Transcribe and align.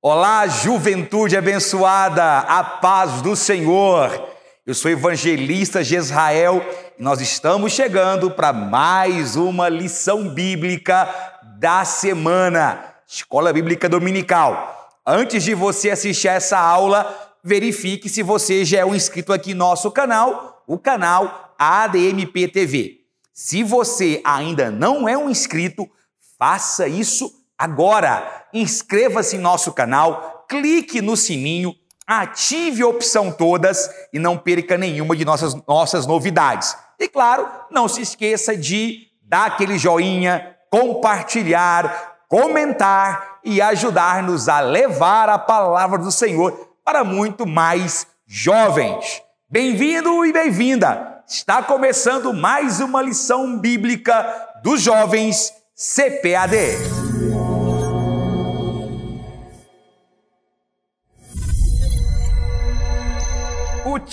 Olá, 0.00 0.46
juventude 0.46 1.36
abençoada, 1.36 2.38
a 2.38 2.62
paz 2.62 3.20
do 3.20 3.34
Senhor. 3.34 4.28
Eu 4.64 4.72
sou 4.72 4.88
evangelista 4.88 5.82
de 5.82 5.96
Israel 5.96 6.64
e 6.96 7.02
nós 7.02 7.20
estamos 7.20 7.72
chegando 7.72 8.30
para 8.30 8.52
mais 8.52 9.34
uma 9.34 9.68
lição 9.68 10.28
bíblica 10.28 11.12
da 11.58 11.84
semana, 11.84 12.94
Escola 13.08 13.52
Bíblica 13.52 13.88
Dominical. 13.88 14.88
Antes 15.04 15.42
de 15.42 15.52
você 15.52 15.90
assistir 15.90 16.28
a 16.28 16.34
essa 16.34 16.60
aula, 16.60 17.34
verifique 17.42 18.08
se 18.08 18.22
você 18.22 18.64
já 18.64 18.78
é 18.78 18.84
um 18.84 18.94
inscrito 18.94 19.32
aqui 19.32 19.52
no 19.52 19.66
nosso 19.66 19.90
canal, 19.90 20.62
o 20.64 20.78
canal 20.78 21.56
ADMP 21.58 22.46
TV. 22.46 23.00
Se 23.34 23.64
você 23.64 24.20
ainda 24.24 24.70
não 24.70 25.08
é 25.08 25.18
um 25.18 25.28
inscrito, 25.28 25.90
faça 26.38 26.86
isso 26.86 27.37
agora 27.58 28.46
inscreva-se 28.54 29.36
em 29.36 29.40
nosso 29.40 29.72
canal, 29.72 30.46
clique 30.48 31.02
no 31.02 31.16
sininho, 31.16 31.74
ative 32.06 32.82
a 32.82 32.86
opção 32.86 33.30
todas 33.30 33.90
e 34.12 34.18
não 34.18 34.38
perca 34.38 34.78
nenhuma 34.78 35.16
de 35.16 35.24
nossas, 35.24 35.54
nossas 35.66 36.06
novidades. 36.06 36.76
E 36.98 37.08
claro, 37.08 37.46
não 37.70 37.88
se 37.88 38.00
esqueça 38.00 38.56
de 38.56 39.08
dar 39.22 39.46
aquele 39.46 39.76
joinha, 39.78 40.56
compartilhar, 40.70 42.16
comentar 42.28 43.40
e 43.44 43.60
ajudar-nos 43.60 44.48
a 44.48 44.60
levar 44.60 45.28
a 45.28 45.38
palavra 45.38 45.98
do 45.98 46.10
Senhor 46.10 46.68
para 46.84 47.04
muito 47.04 47.46
mais 47.46 48.06
jovens. 48.26 49.22
Bem-vindo 49.50 50.24
e 50.24 50.32
bem-vinda! 50.32 51.22
Está 51.28 51.62
começando 51.62 52.32
mais 52.32 52.80
uma 52.80 53.02
lição 53.02 53.58
bíblica 53.58 54.26
dos 54.62 54.80
jovens 54.80 55.52
CPAD. 55.74 56.97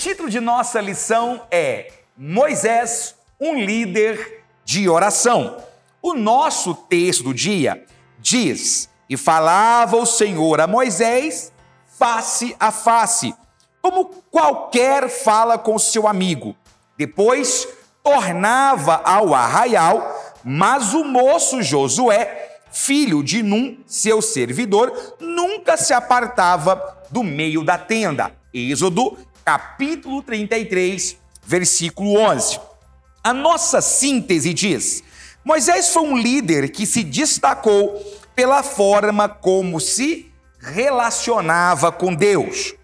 Título 0.06 0.30
de 0.30 0.38
nossa 0.38 0.80
lição 0.80 1.42
é 1.50 1.90
Moisés, 2.16 3.16
um 3.40 3.56
líder 3.56 4.44
de 4.64 4.88
oração. 4.88 5.56
O 6.00 6.14
nosso 6.14 6.76
texto 6.76 7.24
do 7.24 7.34
dia 7.34 7.84
diz: 8.20 8.88
E 9.10 9.16
falava 9.16 9.96
o 9.96 10.06
Senhor 10.06 10.60
a 10.60 10.68
Moisés 10.68 11.52
face 11.98 12.54
a 12.60 12.70
face, 12.70 13.34
como 13.82 14.04
qualquer 14.30 15.08
fala 15.08 15.58
com 15.58 15.76
seu 15.76 16.06
amigo. 16.06 16.54
Depois 16.96 17.66
tornava 18.00 19.02
ao 19.04 19.34
arraial, 19.34 20.36
mas 20.44 20.94
o 20.94 21.02
moço 21.02 21.60
Josué, 21.60 22.60
filho 22.70 23.24
de 23.24 23.42
Num, 23.42 23.78
seu 23.88 24.22
servidor, 24.22 25.16
nunca 25.18 25.76
se 25.76 25.92
apartava 25.92 26.96
do 27.10 27.24
meio 27.24 27.64
da 27.64 27.76
tenda. 27.76 28.30
Êxodo 28.54 29.18
capítulo 29.46 30.24
33, 30.24 31.16
versículo 31.44 32.18
11. 32.18 32.58
A 33.22 33.32
nossa 33.32 33.80
síntese 33.80 34.52
diz: 34.52 35.04
Moisés 35.44 35.90
foi 35.92 36.02
um 36.02 36.16
líder 36.16 36.68
que 36.70 36.84
se 36.84 37.04
destacou 37.04 37.94
pela 38.34 38.64
forma 38.64 39.28
como 39.28 39.78
se 39.78 40.26
relacionava 40.58 41.92
com 41.92 42.12
Deus. 42.12 42.74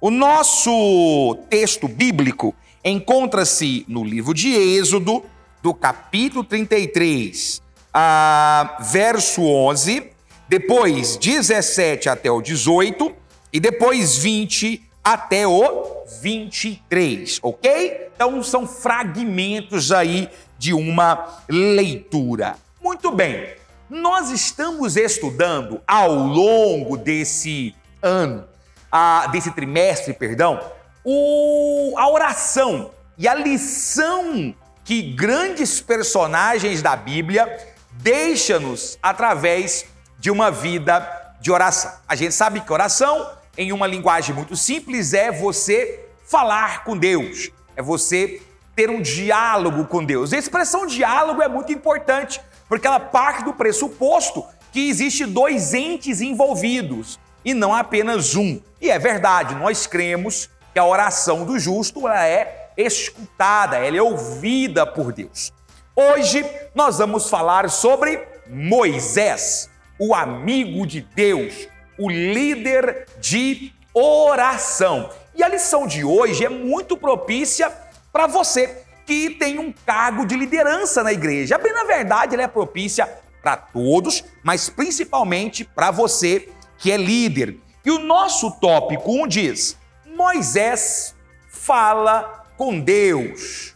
O 0.00 0.10
nosso 0.10 1.38
texto 1.48 1.86
bíblico 1.86 2.52
encontra-se 2.84 3.84
no 3.86 4.02
livro 4.02 4.34
de 4.34 4.52
Êxodo, 4.52 5.24
do 5.62 5.72
capítulo 5.72 6.42
33, 6.42 7.62
a 7.94 8.78
verso 8.80 9.42
11, 9.42 10.10
depois 10.48 11.16
17 11.16 12.08
até 12.08 12.28
o 12.28 12.42
18 12.42 13.14
e 13.52 13.60
depois 13.60 14.16
20 14.16 14.87
até 15.08 15.46
o 15.46 16.04
23, 16.20 17.38
ok? 17.42 18.10
Então 18.14 18.42
são 18.42 18.66
fragmentos 18.66 19.90
aí 19.90 20.28
de 20.58 20.74
uma 20.74 21.40
leitura. 21.48 22.56
Muito 22.78 23.10
bem, 23.10 23.54
nós 23.88 24.30
estamos 24.30 24.98
estudando 24.98 25.80
ao 25.86 26.12
longo 26.12 26.98
desse 26.98 27.74
ano, 28.02 28.44
a, 28.92 29.28
desse 29.28 29.50
trimestre, 29.52 30.12
perdão, 30.12 30.60
o, 31.02 31.94
a 31.96 32.10
oração 32.10 32.90
e 33.16 33.26
a 33.26 33.34
lição 33.34 34.54
que 34.84 35.00
grandes 35.00 35.80
personagens 35.80 36.82
da 36.82 36.94
Bíblia 36.94 37.66
deixam-nos 37.92 38.98
através 39.02 39.86
de 40.18 40.30
uma 40.30 40.50
vida 40.50 41.34
de 41.40 41.50
oração. 41.50 41.92
A 42.06 42.14
gente 42.14 42.34
sabe 42.34 42.60
que 42.60 42.70
oração 42.70 43.37
em 43.58 43.72
uma 43.72 43.88
linguagem 43.88 44.32
muito 44.32 44.54
simples, 44.54 45.12
é 45.12 45.32
você 45.32 46.06
falar 46.24 46.84
com 46.84 46.96
Deus, 46.96 47.50
é 47.74 47.82
você 47.82 48.40
ter 48.76 48.88
um 48.88 49.02
diálogo 49.02 49.84
com 49.86 50.04
Deus. 50.04 50.32
A 50.32 50.38
expressão 50.38 50.86
diálogo 50.86 51.42
é 51.42 51.48
muito 51.48 51.72
importante, 51.72 52.40
porque 52.68 52.86
ela 52.86 53.00
parte 53.00 53.42
do 53.42 53.52
pressuposto 53.52 54.46
que 54.70 54.88
existe 54.88 55.26
dois 55.26 55.74
entes 55.74 56.20
envolvidos 56.20 57.18
e 57.44 57.52
não 57.52 57.74
apenas 57.74 58.36
um. 58.36 58.60
E 58.80 58.90
é 58.90 58.98
verdade, 58.98 59.56
nós 59.56 59.88
cremos 59.88 60.48
que 60.72 60.78
a 60.78 60.84
oração 60.84 61.44
do 61.44 61.58
justo 61.58 62.06
ela 62.06 62.24
é 62.24 62.70
escutada, 62.76 63.78
ela 63.78 63.96
é 63.96 64.02
ouvida 64.02 64.86
por 64.86 65.12
Deus. 65.12 65.52
Hoje 65.96 66.46
nós 66.76 66.98
vamos 66.98 67.28
falar 67.28 67.68
sobre 67.68 68.22
Moisés, 68.46 69.68
o 69.98 70.14
amigo 70.14 70.86
de 70.86 71.00
Deus, 71.00 71.66
o 71.98 72.08
líder 72.08 73.06
de 73.18 73.72
oração. 73.92 75.10
E 75.34 75.42
a 75.42 75.48
lição 75.48 75.86
de 75.86 76.04
hoje 76.04 76.44
é 76.44 76.48
muito 76.48 76.96
propícia 76.96 77.72
para 78.12 78.26
você 78.26 78.84
que 79.04 79.30
tem 79.30 79.58
um 79.58 79.72
cargo 79.72 80.26
de 80.26 80.36
liderança 80.36 81.02
na 81.02 81.12
igreja. 81.12 81.58
Bem, 81.58 81.72
na 81.72 81.84
verdade, 81.84 82.34
ela 82.34 82.44
é 82.44 82.48
propícia 82.48 83.08
para 83.42 83.56
todos, 83.56 84.24
mas 84.42 84.68
principalmente 84.68 85.64
para 85.64 85.90
você 85.90 86.48
que 86.76 86.92
é 86.92 86.96
líder. 86.96 87.58
E 87.84 87.90
o 87.90 87.98
nosso 87.98 88.50
tópico 88.52 89.10
1 89.10 89.28
diz: 89.28 89.78
Moisés 90.06 91.14
fala 91.48 92.46
com 92.56 92.78
Deus. 92.78 93.74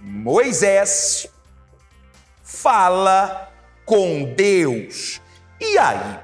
Moisés 0.00 1.26
fala 2.42 3.50
com 3.86 4.34
Deus. 4.34 5.20
E 5.60 5.78
aí? 5.78 6.23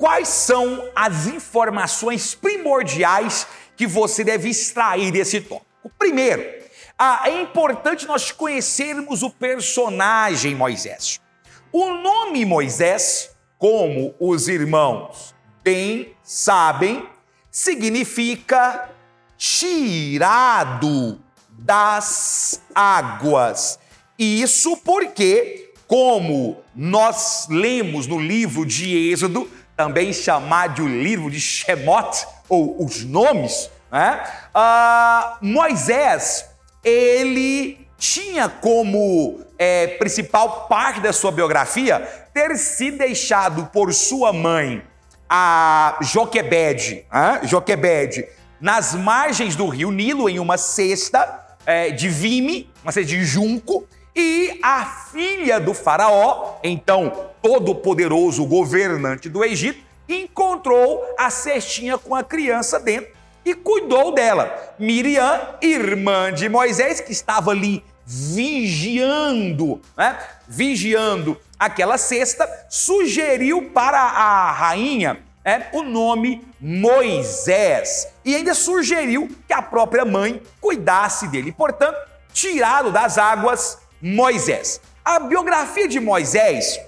Quais 0.00 0.28
são 0.28 0.88
as 0.96 1.26
informações 1.26 2.34
primordiais 2.34 3.46
que 3.76 3.86
você 3.86 4.24
deve 4.24 4.48
extrair 4.48 5.12
desse 5.12 5.42
tópico? 5.42 5.66
Primeiro, 5.98 6.42
é 7.22 7.42
importante 7.42 8.06
nós 8.06 8.32
conhecermos 8.32 9.22
o 9.22 9.28
personagem 9.28 10.54
Moisés. 10.54 11.20
O 11.70 11.92
nome 11.92 12.46
Moisés, 12.46 13.36
como 13.58 14.14
os 14.18 14.48
irmãos 14.48 15.34
bem 15.62 16.14
sabem, 16.22 17.06
significa 17.50 18.88
tirado 19.36 21.20
das 21.50 22.62
águas. 22.74 23.78
Isso 24.18 24.78
porque, 24.78 25.74
como 25.86 26.56
nós 26.74 27.46
lemos 27.50 28.06
no 28.06 28.18
livro 28.18 28.64
de 28.64 28.96
Êxodo, 29.10 29.46
também 29.80 30.12
chamado 30.12 30.74
de 30.74 30.82
o 30.82 30.88
livro 30.88 31.30
de 31.30 31.40
Shemot, 31.40 32.26
ou 32.50 32.84
os 32.84 33.02
nomes, 33.02 33.70
né? 33.90 34.22
Ah, 34.52 35.38
Moisés, 35.40 36.44
ele 36.84 37.88
tinha 37.96 38.46
como 38.46 39.40
é, 39.58 39.86
principal 39.86 40.66
parte 40.68 41.00
da 41.00 41.14
sua 41.14 41.32
biografia 41.32 41.98
ter 42.34 42.58
se 42.58 42.90
deixado 42.90 43.70
por 43.72 43.94
sua 43.94 44.34
mãe, 44.34 44.82
a 45.26 45.96
né? 47.10 47.40
Joquebede, 47.44 48.28
nas 48.60 48.94
margens 48.94 49.56
do 49.56 49.66
rio 49.66 49.90
Nilo, 49.90 50.28
em 50.28 50.38
uma 50.38 50.58
cesta 50.58 51.56
é, 51.64 51.88
de 51.88 52.10
vime, 52.10 52.70
uma 52.82 52.92
cesta 52.92 53.08
de 53.08 53.24
junco, 53.24 53.88
e 54.20 54.58
a 54.62 54.84
filha 54.84 55.58
do 55.58 55.72
faraó, 55.72 56.56
então 56.62 57.30
todo-poderoso 57.42 58.44
governante 58.44 59.28
do 59.28 59.44
Egito, 59.44 59.80
encontrou 60.08 61.04
a 61.18 61.30
cestinha 61.30 61.96
com 61.96 62.14
a 62.14 62.22
criança 62.22 62.78
dentro 62.78 63.10
e 63.44 63.54
cuidou 63.54 64.12
dela. 64.12 64.74
Miriam, 64.78 65.40
irmã 65.62 66.32
de 66.32 66.48
Moisés, 66.48 67.00
que 67.00 67.12
estava 67.12 67.50
ali 67.52 67.82
vigiando, 68.04 69.80
né? 69.96 70.18
vigiando 70.46 71.40
aquela 71.58 71.96
cesta, 71.96 72.48
sugeriu 72.68 73.70
para 73.70 74.00
a 74.00 74.50
rainha 74.52 75.20
né, 75.44 75.68
o 75.72 75.82
nome 75.82 76.44
Moisés 76.60 78.08
e 78.24 78.34
ainda 78.34 78.52
sugeriu 78.52 79.28
que 79.46 79.52
a 79.54 79.62
própria 79.62 80.04
mãe 80.04 80.42
cuidasse 80.60 81.28
dele. 81.28 81.52
Portanto, 81.52 81.96
tirado 82.32 82.90
das 82.90 83.16
águas, 83.16 83.78
Moisés. 84.00 84.80
A 85.04 85.18
biografia 85.18 85.88
de 85.88 86.00
Moisés, 86.00 86.80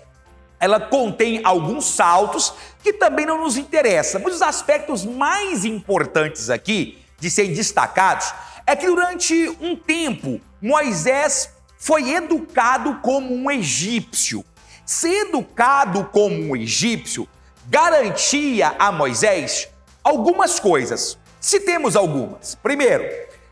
ela 0.59 0.81
contém 0.81 1.41
alguns 1.45 1.85
saltos 1.85 2.55
que 2.83 2.93
também 2.93 3.27
não 3.27 3.43
nos 3.43 3.57
interessa. 3.57 4.19
Mas 4.19 4.37
os 4.37 4.43
aspectos 4.43 5.05
mais 5.05 5.65
importantes 5.65 6.51
aqui 6.51 6.99
de 7.19 7.31
serem 7.31 7.53
destacados 7.53 8.33
é 8.67 8.77
que 8.77 8.87
durante 8.87 9.49
um 9.61 9.77
tempo 9.77 10.41
Moisés 10.61 11.51
foi 11.77 12.11
educado 12.11 13.01
como 13.03 13.35
um 13.35 13.51
egípcio. 13.51 14.45
Ser 14.85 15.29
educado 15.29 16.05
como 16.13 16.37
um 16.37 16.57
egípcio 16.57 17.29
garantia 17.69 18.75
a 18.79 18.91
Moisés 18.93 19.69
algumas 20.03 20.59
coisas. 20.59 21.19
Se 21.41 21.61
temos 21.61 21.97
algumas. 21.97 22.55
Primeiro, 22.55 23.05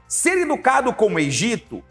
ser 0.08 0.38
educado 0.38 0.92
como 0.92 1.18
Egito 1.18 1.82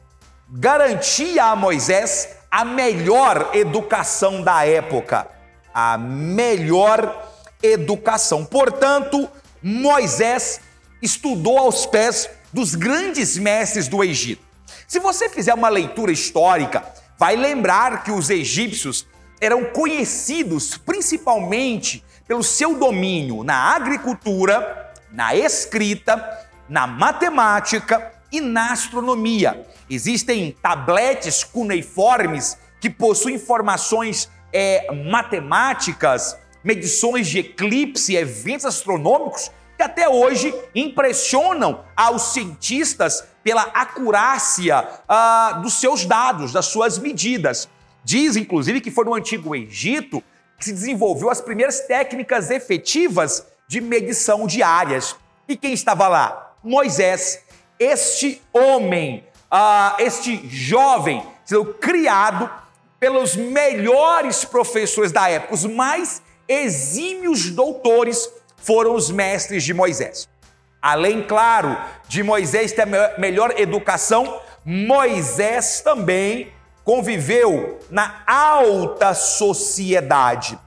garantia 0.52 1.46
a 1.46 1.56
Moisés 1.56 2.30
a 2.50 2.66
melhor 2.66 3.52
educação 3.54 4.42
da 4.42 4.66
época. 4.66 5.28
A 5.74 5.98
melhor 5.98 7.30
educação. 7.62 8.44
Portanto, 8.44 9.30
Moisés 9.62 10.60
estudou 11.02 11.58
aos 11.58 11.86
pés 11.86 12.30
dos 12.52 12.74
grandes 12.74 13.38
mestres 13.38 13.88
do 13.88 14.04
Egito. 14.04 14.44
Se 14.88 15.00
você 15.00 15.30
fizer 15.30 15.54
uma 15.54 15.70
leitura 15.70 16.12
histórica, 16.12 16.84
vai 17.18 17.36
lembrar 17.36 18.04
que 18.04 18.12
os 18.12 18.30
egípcios 18.30 19.06
eram 19.40 19.66
conhecidos 19.66 20.78
principalmente 20.78 22.04
pelo 22.28 22.44
seu 22.44 22.76
domínio 22.76 23.44
na 23.44 23.76
agricultura, 23.76 24.94
na 25.12 25.36
escrita, 25.36 26.48
na 26.68 26.88
matemática 26.88 28.12
e 28.32 28.42
na 28.42 28.72
astronomia. 28.72 29.66
Existem 29.90 30.56
tabletes 30.62 31.44
cuneiformes 31.44 32.58
que 32.80 32.90
possuem 32.90 33.36
informações 33.36 34.30
é, 34.54 34.92
matemáticas, 34.94 36.38
medições 36.64 37.28
de 37.28 37.40
eclipse, 37.40 38.16
eventos 38.16 38.66
astronômicos 38.66 39.52
que 39.76 39.84
até 39.84 40.10
hoje 40.10 40.54
impressionam 40.76 41.86
aos 41.96 42.34
cientistas 42.34 43.24
pela 43.42 43.62
acurácia 43.62 44.86
uh, 45.08 45.62
dos 45.62 45.80
seus 45.80 46.04
dados, 46.06 46.52
das 46.52 46.66
suas 46.66 46.98
medidas. 46.98 47.70
Diz, 48.04 48.36
inclusive, 48.36 48.82
que 48.82 48.92
foi 48.92 49.06
no 49.06 49.14
Antigo 49.16 49.56
Egito 49.56 50.22
que 50.58 50.66
se 50.66 50.74
desenvolveu 50.74 51.30
as 51.30 51.40
primeiras 51.40 51.80
técnicas 51.88 52.52
efetivas 52.52 53.46
de 53.70 53.80
medição 53.80 54.46
de 54.46 54.62
áreas. 54.62 55.16
E 55.48 55.56
quem 55.56 55.72
estava 55.72 56.10
lá? 56.10 56.56
Moisés, 56.62 57.42
este 57.80 58.42
homem, 58.52 59.24
uh, 59.52 59.96
este 60.00 60.48
jovem, 60.48 61.26
sendo 61.46 61.66
criado 61.74 62.50
pelos 63.00 63.36
melhores 63.36 64.44
professores 64.46 65.12
da 65.12 65.30
época, 65.30 65.54
os 65.54 65.66
mais 65.66 66.22
exímios 66.48 67.50
doutores 67.50 68.30
foram 68.58 68.94
os 68.96 69.10
mestres 69.10 69.64
de 69.64 69.74
Moisés. 69.74 70.28
Além, 70.82 71.22
claro, 71.22 71.78
de 72.08 72.24
Moisés 72.24 72.72
ter 72.72 72.86
melhor 73.18 73.54
educação, 73.60 74.42
Moisés 74.64 75.82
também 75.82 76.52
conviveu 76.84 77.80
na 77.90 78.24
alta 78.26 79.14
sociedade. 79.14 80.58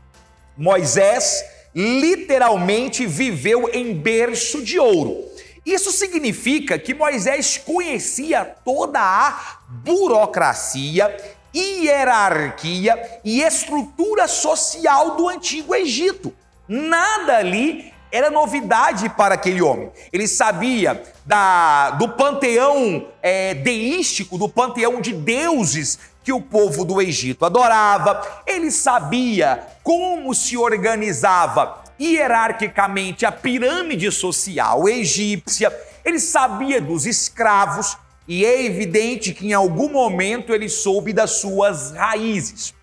Moisés 0.57 1.43
literalmente 1.75 3.07
viveu 3.07 3.71
em 3.73 3.95
berço 3.95 4.63
de 4.63 4.79
ouro. 4.79 5.32
Isso 5.65 5.93
significa 5.93 6.79
que 6.79 6.95
Moisés 6.95 7.57
conhecia 7.57 8.45
toda 8.65 9.01
a 9.01 9.59
burocracia, 9.69 11.17
hierarquia 11.55 13.21
e 13.25 13.43
estrutura 13.43 14.27
social 14.27 15.17
do 15.17 15.29
antigo 15.29 15.75
Egito. 15.75 16.35
Nada 16.67 17.37
ali 17.37 17.93
era 18.11 18.31
novidade 18.31 19.09
para 19.09 19.35
aquele 19.35 19.63
homem. 19.63 19.91
Ele 20.13 20.29
sabia 20.29 21.03
da, 21.25 21.91
do 21.93 22.09
panteão 22.11 23.07
é, 23.23 23.55
deístico, 23.55 24.37
do 24.37 24.49
panteão 24.49 25.01
de 25.01 25.13
deuses 25.13 25.99
que 26.23 26.33
o 26.33 26.41
povo 26.41 26.85
do 26.85 27.01
Egito 27.01 27.45
adorava. 27.45 28.21
Ele 28.47 28.71
sabia 28.71 29.67
como 29.83 30.35
se 30.35 30.57
organizava 30.57 31.82
hierarquicamente 32.01 33.25
a 33.25 33.33
pirâmide 33.33 34.11
social 34.11 34.89
egípcia. 34.89 35.73
Ele 36.05 36.19
sabia 36.19 36.81
dos 36.81 37.07
escravos 37.07 37.97
e 38.27 38.45
é 38.45 38.65
evidente 38.65 39.33
que 39.33 39.49
em 39.49 39.53
algum 39.53 39.91
momento 39.91 40.53
ele 40.53 40.69
soube 40.69 41.13
das 41.13 41.33
suas 41.33 41.93
raízes. 41.93 42.75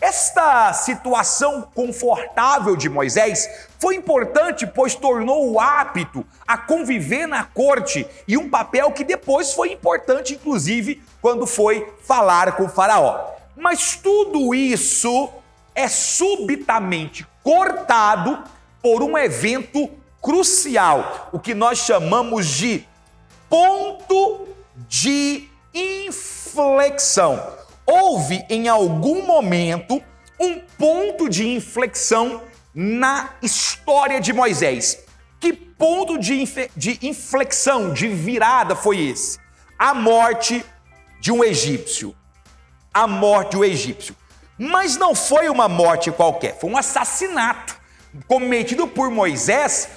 Esta 0.00 0.72
situação 0.72 1.62
confortável 1.74 2.74
de 2.74 2.88
Moisés 2.88 3.48
foi 3.78 3.94
importante, 3.94 4.66
pois 4.66 4.96
tornou-o 4.96 5.60
apto 5.60 6.26
a 6.44 6.58
conviver 6.58 7.28
na 7.28 7.44
corte 7.44 8.04
e 8.26 8.36
um 8.36 8.50
papel 8.50 8.90
que 8.90 9.04
depois 9.04 9.52
foi 9.54 9.72
importante, 9.72 10.34
inclusive, 10.34 11.00
quando 11.20 11.46
foi 11.46 11.88
falar 12.02 12.56
com 12.56 12.68
Faraó. 12.68 13.30
Mas 13.56 13.94
tudo 13.94 14.52
isso 14.52 15.28
é 15.72 15.86
subitamente 15.86 17.24
cortado 17.42 18.42
por 18.82 19.02
um 19.02 19.16
evento 19.16 19.90
crucial, 20.20 21.30
o 21.32 21.38
que 21.38 21.54
nós 21.54 21.78
chamamos 21.78 22.46
de 22.46 22.86
ponto 23.48 24.46
de 24.88 25.48
inflexão 25.74 27.62
houve 27.86 28.44
em 28.48 28.68
algum 28.68 29.26
momento 29.26 30.02
um 30.38 30.60
ponto 30.78 31.28
de 31.28 31.48
inflexão 31.48 32.42
na 32.74 33.34
história 33.42 34.20
de 34.20 34.32
Moisés. 34.32 34.98
Que 35.38 35.52
ponto 35.52 36.18
de, 36.18 36.44
de 36.76 36.98
inflexão, 37.02 37.92
de 37.92 38.08
virada 38.08 38.74
foi 38.74 39.00
esse? 39.00 39.38
A 39.78 39.92
morte 39.92 40.64
de 41.20 41.32
um 41.32 41.42
egípcio. 41.42 42.14
A 42.94 43.06
morte 43.06 43.56
um 43.56 43.64
egípcio. 43.64 44.16
Mas 44.58 44.96
não 44.96 45.14
foi 45.14 45.48
uma 45.48 45.68
morte 45.68 46.10
qualquer, 46.10 46.58
foi 46.58 46.70
um 46.70 46.76
assassinato 46.76 47.76
cometido 48.28 48.86
por 48.86 49.10
Moisés 49.10 49.88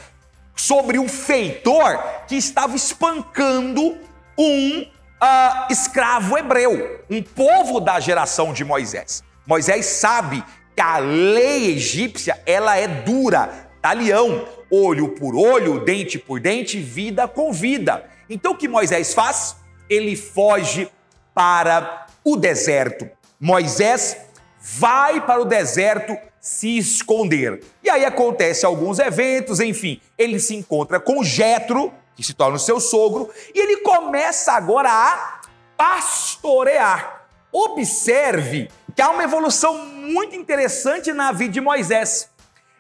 sobre 0.56 0.98
um 0.98 1.08
feitor 1.08 2.02
que 2.28 2.36
estava 2.36 2.76
espancando 2.76 3.98
um 4.38 4.82
uh, 4.82 5.72
escravo 5.72 6.38
hebreu, 6.38 7.04
um 7.10 7.22
povo 7.22 7.80
da 7.80 8.00
geração 8.00 8.54
de 8.54 8.64
Moisés. 8.64 9.24
Moisés 9.46 9.86
sabe 9.86 10.44
que 10.76 10.82
a 10.82 10.98
lei 10.98 11.74
egípcia 11.76 12.42
ela 12.46 12.78
é 12.78 12.88
dura, 12.88 13.70
talião, 13.82 14.48
olho 14.72 15.10
por 15.10 15.36
olho, 15.36 15.80
dente 15.84 16.18
por 16.18 16.40
dente, 16.40 16.80
vida 16.80 17.28
com 17.28 17.52
vida. 17.52 18.06
Então 18.30 18.54
o 18.54 18.58
que 18.58 18.68
Moisés 18.68 19.14
faz? 19.14 19.56
Ele 19.90 20.16
foge 20.16 20.90
para 21.34 22.08
o 22.24 22.36
deserto. 22.36 23.10
Moisés 23.40 24.18
vai 24.68 25.24
para 25.24 25.40
o 25.40 25.46
deserto 25.46 26.18
se 26.42 26.76
esconder. 26.76 27.64
E 27.84 27.90
aí 27.90 28.04
acontece 28.04 28.66
alguns 28.66 28.98
eventos, 28.98 29.60
enfim, 29.60 30.02
ele 30.18 30.40
se 30.40 30.56
encontra 30.56 31.00
com 31.00 31.24
Jetro, 31.24 31.94
que 32.16 32.24
se 32.24 32.34
torna 32.34 32.56
o 32.56 32.60
seu 32.60 32.80
sogro, 32.80 33.30
e 33.54 33.60
ele 33.60 33.78
começa 33.82 34.54
agora 34.54 34.90
a 34.90 35.42
pastorear. 35.78 37.28
Observe 37.52 38.72
que 38.96 39.04
há 39.04 39.12
uma 39.12 39.24
evolução 39.24 39.78
muito 39.86 40.36
interessante 40.36 41.14
na 41.14 41.32
vida 41.32 41.54
de 41.54 41.62
Moisés. 41.62 42.28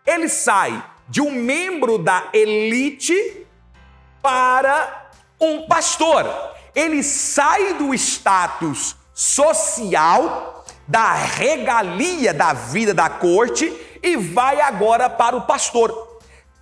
Ele 0.07 0.27
sai 0.27 0.83
de 1.07 1.21
um 1.21 1.31
membro 1.31 1.99
da 1.99 2.29
elite 2.33 3.45
para 4.23 5.11
um 5.39 5.67
pastor. 5.67 6.25
Ele 6.73 7.03
sai 7.03 7.75
do 7.75 7.93
status 7.93 8.95
social, 9.13 10.54
da 10.87 11.13
regalia 11.13 12.33
da 12.33 12.53
vida 12.53 12.93
da 12.93 13.09
corte 13.09 13.71
e 14.03 14.15
vai 14.15 14.61
agora 14.61 15.09
para 15.09 15.35
o 15.35 15.41
pastor 15.41 16.15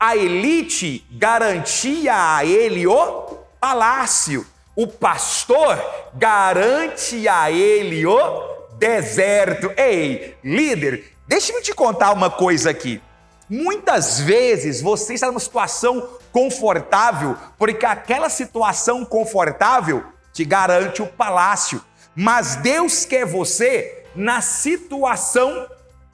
a 0.04 0.18
elite 0.18 1.06
garantia 1.12 2.36
a 2.36 2.44
ele 2.44 2.86
o 2.86 3.38
palácio, 3.58 4.46
o 4.76 4.86
pastor 4.86 5.82
garante 6.14 7.26
a 7.26 7.50
ele 7.50 8.06
o 8.06 8.44
deserto. 8.78 9.72
Ei, 9.78 10.36
líder, 10.44 11.06
deixe-me 11.26 11.62
te 11.62 11.74
contar 11.74 12.12
uma 12.12 12.30
coisa 12.30 12.70
aqui. 12.70 13.02
Muitas 13.50 14.20
vezes 14.20 14.82
você 14.82 15.14
está 15.14 15.28
numa 15.28 15.40
situação 15.40 16.06
confortável, 16.34 17.38
porque 17.58 17.86
aquela 17.86 18.28
situação 18.28 19.06
confortável 19.06 20.04
te 20.34 20.44
garante 20.44 21.02
o 21.02 21.08
palácio. 21.08 21.82
Mas 22.14 22.58
Deus 22.58 23.06
quer 23.06 23.26
você 23.26 24.03
na 24.16 24.42
situação 24.42 25.68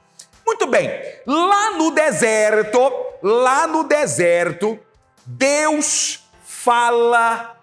Muito 0.46 0.66
bem, 0.66 0.90
lá 1.26 1.72
no 1.72 1.90
deserto, 1.90 2.78
lá 3.22 3.66
no 3.66 3.84
deserto, 3.84 4.78
Deus 5.24 6.24
fala, 6.42 7.56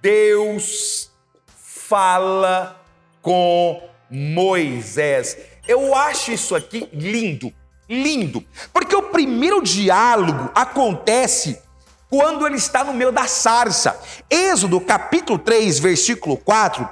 Deus 0.00 1.10
fala 1.46 2.80
com 3.22 3.82
Moisés. 4.10 5.36
Eu 5.68 5.94
acho 5.94 6.32
isso 6.32 6.54
aqui 6.54 6.88
lindo, 6.92 7.52
lindo, 7.90 8.44
porque 8.72 8.94
o 8.94 9.02
primeiro 9.02 9.60
diálogo 9.60 10.48
acontece 10.54 11.60
quando 12.08 12.46
ele 12.46 12.56
está 12.56 12.84
no 12.84 12.94
meio 12.94 13.10
da 13.10 13.26
sarça. 13.26 14.00
Êxodo 14.30 14.80
capítulo 14.80 15.38
3, 15.38 15.80
versículo 15.80 16.36
4, 16.36 16.88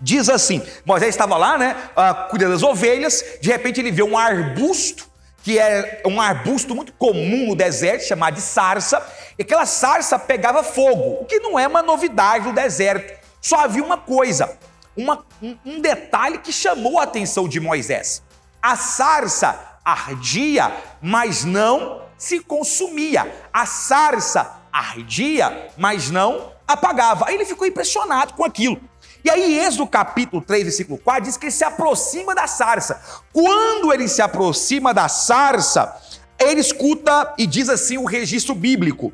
diz 0.00 0.28
assim: 0.28 0.60
Moisés 0.84 1.10
estava 1.10 1.36
lá, 1.36 1.56
né, 1.56 1.76
uh, 1.92 2.28
cuidando 2.30 2.50
das 2.50 2.64
ovelhas, 2.64 3.24
de 3.40 3.48
repente 3.48 3.80
ele 3.80 3.92
vê 3.92 4.02
um 4.02 4.18
arbusto 4.18 5.14
que 5.44 5.58
é 5.58 6.02
um 6.06 6.22
arbusto 6.22 6.74
muito 6.74 6.90
comum 6.94 7.48
no 7.48 7.54
deserto, 7.54 8.06
chamado 8.06 8.36
de 8.36 8.40
sarça, 8.40 9.06
e 9.38 9.42
aquela 9.42 9.66
sarça 9.66 10.18
pegava 10.18 10.64
fogo, 10.64 11.18
o 11.20 11.26
que 11.26 11.38
não 11.38 11.58
é 11.58 11.68
uma 11.68 11.82
novidade 11.82 12.46
no 12.46 12.54
deserto. 12.54 13.12
Só 13.42 13.60
havia 13.60 13.84
uma 13.84 13.98
coisa, 13.98 14.56
uma, 14.96 15.22
um, 15.42 15.54
um 15.66 15.80
detalhe 15.82 16.38
que 16.38 16.50
chamou 16.50 16.98
a 16.98 17.02
atenção 17.02 17.46
de 17.46 17.60
Moisés. 17.60 18.22
A 18.62 18.74
sarça 18.74 19.73
ardia, 19.84 20.72
mas 21.02 21.44
não 21.44 22.02
se 22.16 22.40
consumia. 22.40 23.46
A 23.52 23.66
sarça 23.66 24.62
ardia, 24.72 25.68
mas 25.76 26.10
não 26.10 26.52
apagava. 26.66 27.26
Aí 27.28 27.34
ele 27.34 27.44
ficou 27.44 27.66
impressionado 27.66 28.34
com 28.34 28.44
aquilo. 28.44 28.80
E 29.24 29.30
aí, 29.30 29.58
Êxodo 29.58 29.86
capítulo 29.86 30.42
3, 30.42 30.64
versículo 30.64 30.98
4, 30.98 31.24
diz 31.24 31.36
que 31.36 31.46
ele 31.46 31.52
se 31.52 31.64
aproxima 31.64 32.34
da 32.34 32.46
sarça. 32.46 33.00
Quando 33.32 33.92
ele 33.92 34.08
se 34.08 34.20
aproxima 34.20 34.92
da 34.92 35.08
sarça, 35.08 35.96
ele 36.38 36.60
escuta 36.60 37.32
e 37.38 37.46
diz 37.46 37.68
assim 37.68 37.96
o 37.96 38.04
registro 38.04 38.54
bíblico: 38.54 39.12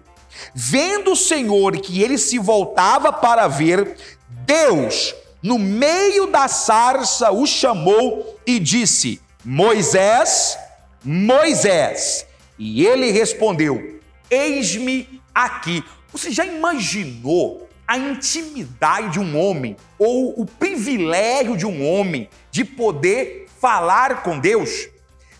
Vendo 0.55 1.12
o 1.12 1.17
Senhor 1.17 1.73
que 1.79 2.03
ele 2.03 2.19
se 2.19 2.39
voltava 2.39 3.12
para 3.12 3.47
ver, 3.47 3.97
Deus, 4.29 5.15
no 5.43 5.59
meio 5.59 6.27
da 6.27 6.49
sarça, 6.49 7.31
o 7.31 7.47
chamou 7.47 8.37
e 8.47 8.59
disse: 8.59 9.21
Moisés, 9.45 10.59
Moisés. 11.05 12.27
E 12.59 12.87
ele 12.87 13.11
respondeu: 13.11 14.01
Eis-me 14.31 15.21
aqui. 15.35 15.85
Você 16.13 16.31
já 16.31 16.45
imaginou 16.45 17.69
a 17.87 17.97
intimidade 17.97 19.15
de 19.15 19.21
um 19.21 19.37
homem 19.37 19.77
ou 19.99 20.41
o 20.41 20.47
privilégio 20.47 21.57
de 21.57 21.67
um 21.67 21.85
homem 21.85 22.29
de 22.51 22.65
poder 22.65 23.49
falar 23.61 24.23
com 24.23 24.39
Deus. 24.39 24.89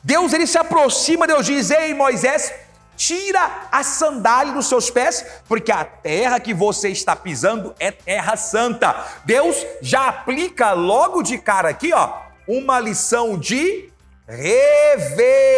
Deus 0.03 0.33
ele 0.33 0.47
se 0.47 0.59
aproxima, 0.59 1.27
Deus 1.27 1.47
diz: 1.47 1.71
"Ei, 1.71 1.95
Moisés, 1.95 2.53
tira 2.97 3.69
a 3.71 3.83
sandália 3.83 4.53
dos 4.53 4.67
seus 4.67 4.91
pés, 4.91 5.25
porque 5.47 5.71
a 5.71 5.85
terra 5.85 6.41
que 6.41 6.53
você 6.53 6.89
está 6.89 7.15
pisando 7.15 7.75
é 7.79 7.91
terra 7.93 8.37
santa". 8.37 9.07
Deus 9.25 9.57
já 9.81 10.09
aplica 10.09 10.73
logo 10.73 11.23
de 11.23 11.39
cara 11.39 11.69
aqui, 11.69 11.93
ó, 11.93 12.15
uma 12.49 12.81
lição 12.81 13.39
de 13.39 13.90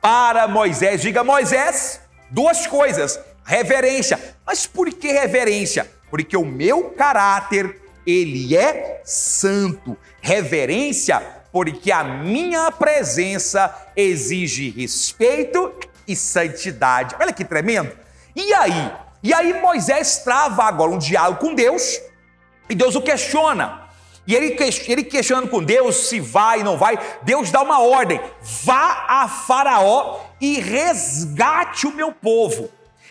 para 0.00 0.48
Moisés. 0.48 1.02
Diga, 1.02 1.22
Moisés, 1.24 2.00
duas 2.30 2.66
coisas 2.66 3.18
reverência. 3.50 4.36
Mas 4.46 4.64
por 4.64 4.88
que 4.92 5.10
reverência? 5.10 5.90
Porque 6.08 6.36
o 6.36 6.44
meu 6.44 6.90
caráter, 6.90 7.80
ele 8.06 8.56
é 8.56 9.02
santo. 9.04 9.96
Reverência, 10.20 11.20
porque 11.50 11.90
a 11.90 12.04
minha 12.04 12.70
presença 12.70 13.74
exige 13.96 14.70
respeito 14.70 15.74
e 16.06 16.14
santidade. 16.14 17.16
Olha 17.18 17.32
que 17.32 17.44
tremendo. 17.44 17.90
E 18.36 18.54
aí? 18.54 18.92
E 19.22 19.34
aí 19.34 19.60
Moisés 19.60 20.18
trava 20.18 20.64
agora 20.64 20.92
um 20.92 20.98
diálogo 20.98 21.40
com 21.40 21.54
Deus 21.54 22.00
e 22.68 22.74
Deus 22.74 22.94
o 22.94 23.02
questiona. 23.02 23.79
E 24.30 24.34
ele, 24.36 24.56
ele 24.86 25.02
questionando 25.02 25.48
com 25.48 25.60
Deus 25.60 26.08
se 26.08 26.20
vai 26.20 26.62
não 26.62 26.78
vai, 26.78 26.96
Deus 27.22 27.50
dá 27.50 27.62
uma 27.62 27.80
ordem: 27.80 28.20
vá 28.62 29.04
a 29.08 29.26
Faraó 29.26 30.20
e 30.40 30.60
resgate 30.60 31.84
o 31.84 31.92
meu 31.92 32.12
povo. 32.12 32.70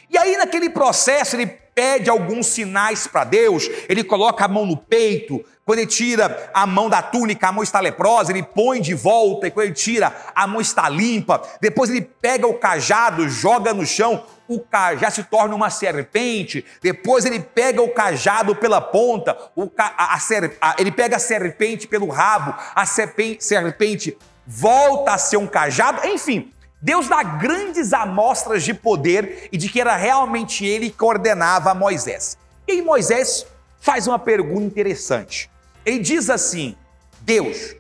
E 0.10 0.18
aí, 0.18 0.38
naquele 0.38 0.70
processo, 0.70 1.36
ele 1.36 1.48
pede 1.76 2.10
alguns 2.10 2.48
sinais 2.48 3.06
para 3.06 3.26
Deus, 3.26 3.70
ele 3.90 4.02
coloca 4.02 4.46
a 4.46 4.48
mão 4.48 4.66
no 4.66 4.78
peito, 4.78 5.44
quando 5.66 5.80
ele 5.80 5.88
tira 5.88 6.50
a 6.54 6.66
mão 6.66 6.90
da 6.90 7.02
túnica, 7.02 7.50
a 7.50 7.52
mão 7.52 7.64
está 7.64 7.82
leprosa, 7.82 8.32
ele 8.32 8.42
põe 8.42 8.80
de 8.80 8.94
volta, 8.94 9.48
e 9.48 9.52
quando 9.52 9.66
ele 9.66 9.76
tira, 9.76 10.16
a 10.34 10.48
mão 10.48 10.62
está 10.62 10.88
limpa. 10.88 11.42
Depois 11.60 11.90
ele 11.90 12.02
pega 12.02 12.48
o 12.48 12.54
cajado, 12.54 13.28
joga 13.28 13.74
no 13.74 13.86
chão, 13.86 14.24
o 14.50 14.60
cajado 14.60 15.14
se 15.14 15.24
torna 15.24 15.54
uma 15.56 15.70
serpente. 15.70 16.66
Depois 16.82 17.24
ele 17.24 17.40
pega 17.40 17.82
o 17.82 17.94
cajado 17.94 18.56
pela 18.56 18.82
ponta, 18.82 19.38
ca... 19.76 19.94
a, 19.96 20.18
a, 20.60 20.76
ele 20.80 20.92
pega 20.92 21.18
a 21.18 21.20
serpente 21.20 21.88
pelo 21.88 22.08
rabo, 22.08 22.56
a 22.76 22.86
serpente, 22.86 23.44
serpente 23.44 24.18
volta 24.46 25.14
a 25.14 25.18
ser 25.20 25.38
um 25.38 25.46
cajado. 25.46 26.06
Enfim, 26.08 26.52
Deus 26.82 27.08
dá 27.08 27.22
grandes 27.22 27.94
amostras 27.94 28.64
de 28.64 28.74
poder 28.74 29.48
e 29.52 29.58
de 29.58 29.70
que 29.70 29.80
era 29.80 29.96
realmente 29.96 30.66
ele 30.66 30.90
que 30.90 31.04
ordenava 31.04 31.76
Moisés. 31.76 32.36
E 32.68 32.72
aí 32.74 32.82
Moisés 32.82 33.46
faz 33.80 34.08
uma 34.08 34.18
pergunta 34.18 34.66
interessante. 34.66 35.50
Ele 35.86 36.00
diz 36.00 36.28
assim: 36.30 36.76
Deus, 37.22 37.76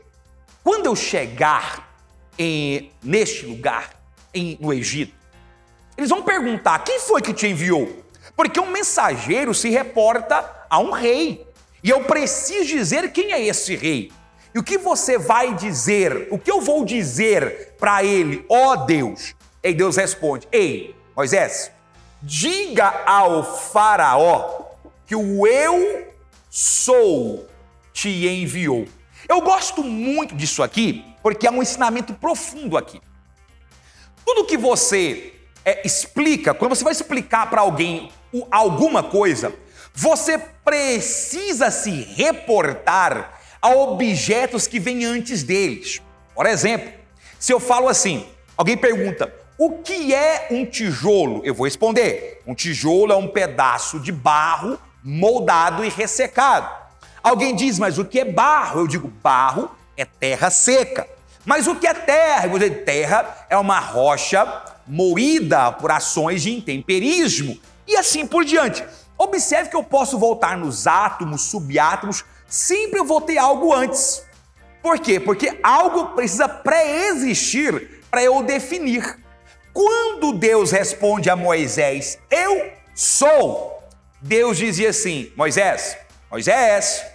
quando 0.63 0.85
eu 0.85 0.95
chegar 0.95 1.89
em, 2.37 2.91
neste 3.01 3.47
lugar, 3.47 3.89
em, 4.33 4.55
no 4.61 4.71
Egito, 4.71 5.18
eles 5.99 6.09
vão 6.09 6.23
perguntar: 6.23 6.79
quem 6.79 6.97
foi 6.97 7.21
que 7.21 7.33
te 7.33 7.45
enviou? 7.45 8.03
Porque 8.33 8.57
um 8.57 8.71
mensageiro 8.71 9.53
se 9.53 9.69
reporta 9.69 10.49
a 10.69 10.79
um 10.79 10.91
rei. 10.91 11.45
E 11.83 11.89
eu 11.89 12.05
preciso 12.05 12.65
dizer 12.65 13.11
quem 13.11 13.33
é 13.33 13.45
esse 13.45 13.75
rei. 13.75 14.09
E 14.55 14.59
o 14.59 14.63
que 14.63 14.77
você 14.77 15.17
vai 15.17 15.53
dizer? 15.53 16.29
O 16.31 16.39
que 16.39 16.49
eu 16.49 16.61
vou 16.61 16.85
dizer 16.85 17.75
para 17.77 18.01
ele, 18.01 18.45
ó 18.47 18.71
oh 18.71 18.77
Deus? 18.77 19.35
E 19.61 19.73
Deus 19.73 19.97
responde: 19.97 20.47
Ei, 20.53 20.95
Moisés, 21.13 21.69
diga 22.23 23.03
ao 23.05 23.43
Faraó 23.43 24.67
que 25.05 25.17
o 25.17 25.45
eu 25.45 26.07
sou 26.49 27.45
te 27.91 28.25
enviou. 28.25 28.87
Eu 29.27 29.41
gosto 29.41 29.83
muito 29.83 30.33
disso 30.33 30.63
aqui, 30.63 31.03
porque 31.21 31.45
é 31.45 31.51
um 31.51 31.61
ensinamento 31.61 32.13
profundo 32.13 32.77
aqui. 32.77 33.01
Tudo 34.25 34.45
que 34.45 34.57
você 34.57 35.33
é, 35.69 35.81
explica, 35.85 36.53
quando 36.53 36.75
você 36.75 36.83
vai 36.83 36.93
explicar 36.93 37.47
para 37.47 37.61
alguém 37.61 38.11
alguma 38.49 39.03
coisa, 39.03 39.53
você 39.93 40.37
precisa 40.37 41.69
se 41.69 41.91
reportar 41.91 43.39
a 43.61 43.69
objetos 43.69 44.65
que 44.65 44.79
vêm 44.79 45.05
antes 45.05 45.43
deles. 45.43 46.01
Por 46.33 46.47
exemplo, 46.47 46.91
se 47.37 47.53
eu 47.53 47.59
falo 47.59 47.87
assim, 47.87 48.25
alguém 48.57 48.75
pergunta: 48.75 49.31
o 49.59 49.79
que 49.79 50.13
é 50.13 50.47
um 50.49 50.65
tijolo? 50.65 51.41
Eu 51.43 51.53
vou 51.53 51.65
responder: 51.65 52.41
um 52.47 52.55
tijolo 52.55 53.11
é 53.11 53.15
um 53.15 53.27
pedaço 53.27 53.99
de 53.99 54.11
barro 54.11 54.79
moldado 55.03 55.85
e 55.85 55.89
ressecado. 55.89 56.69
Alguém 57.21 57.55
diz, 57.55 57.77
mas 57.77 57.99
o 57.99 58.05
que 58.05 58.19
é 58.19 58.25
barro? 58.25 58.81
Eu 58.81 58.87
digo: 58.87 59.07
barro 59.07 59.69
é 59.95 60.03
terra 60.03 60.49
seca. 60.49 61.07
Mas 61.45 61.67
o 61.67 61.75
que 61.75 61.85
é 61.85 61.93
terra? 61.93 62.47
Eu 62.47 62.57
dizer: 62.57 62.83
terra 62.85 63.45
é 63.49 63.57
uma 63.57 63.79
rocha 63.79 64.45
moída 64.89 65.71
por 65.71 65.91
ações 65.91 66.41
de 66.41 66.51
intemperismo 66.51 67.59
e 67.87 67.95
assim 67.95 68.25
por 68.25 68.43
diante. 68.43 68.83
Observe 69.15 69.69
que 69.69 69.75
eu 69.75 69.83
posso 69.83 70.17
voltar 70.17 70.57
nos 70.57 70.87
átomos, 70.87 71.43
subátomos, 71.43 72.25
sempre 72.47 72.99
eu 72.99 73.05
vou 73.05 73.21
ter 73.21 73.37
algo 73.37 73.71
antes. 73.71 74.23
Por 74.81 74.97
quê? 74.99 75.19
Porque 75.19 75.59
algo 75.61 76.15
precisa 76.15 76.49
pré-existir 76.49 78.01
para 78.09 78.23
eu 78.23 78.41
definir. 78.41 79.19
Quando 79.73 80.33
Deus 80.33 80.71
responde 80.71 81.29
a 81.29 81.35
Moisés, 81.35 82.17
eu 82.31 82.71
sou, 82.95 83.83
Deus 84.21 84.57
dizia 84.57 84.89
assim: 84.89 85.31
Moisés, 85.35 85.97
Moisés, 86.31 87.05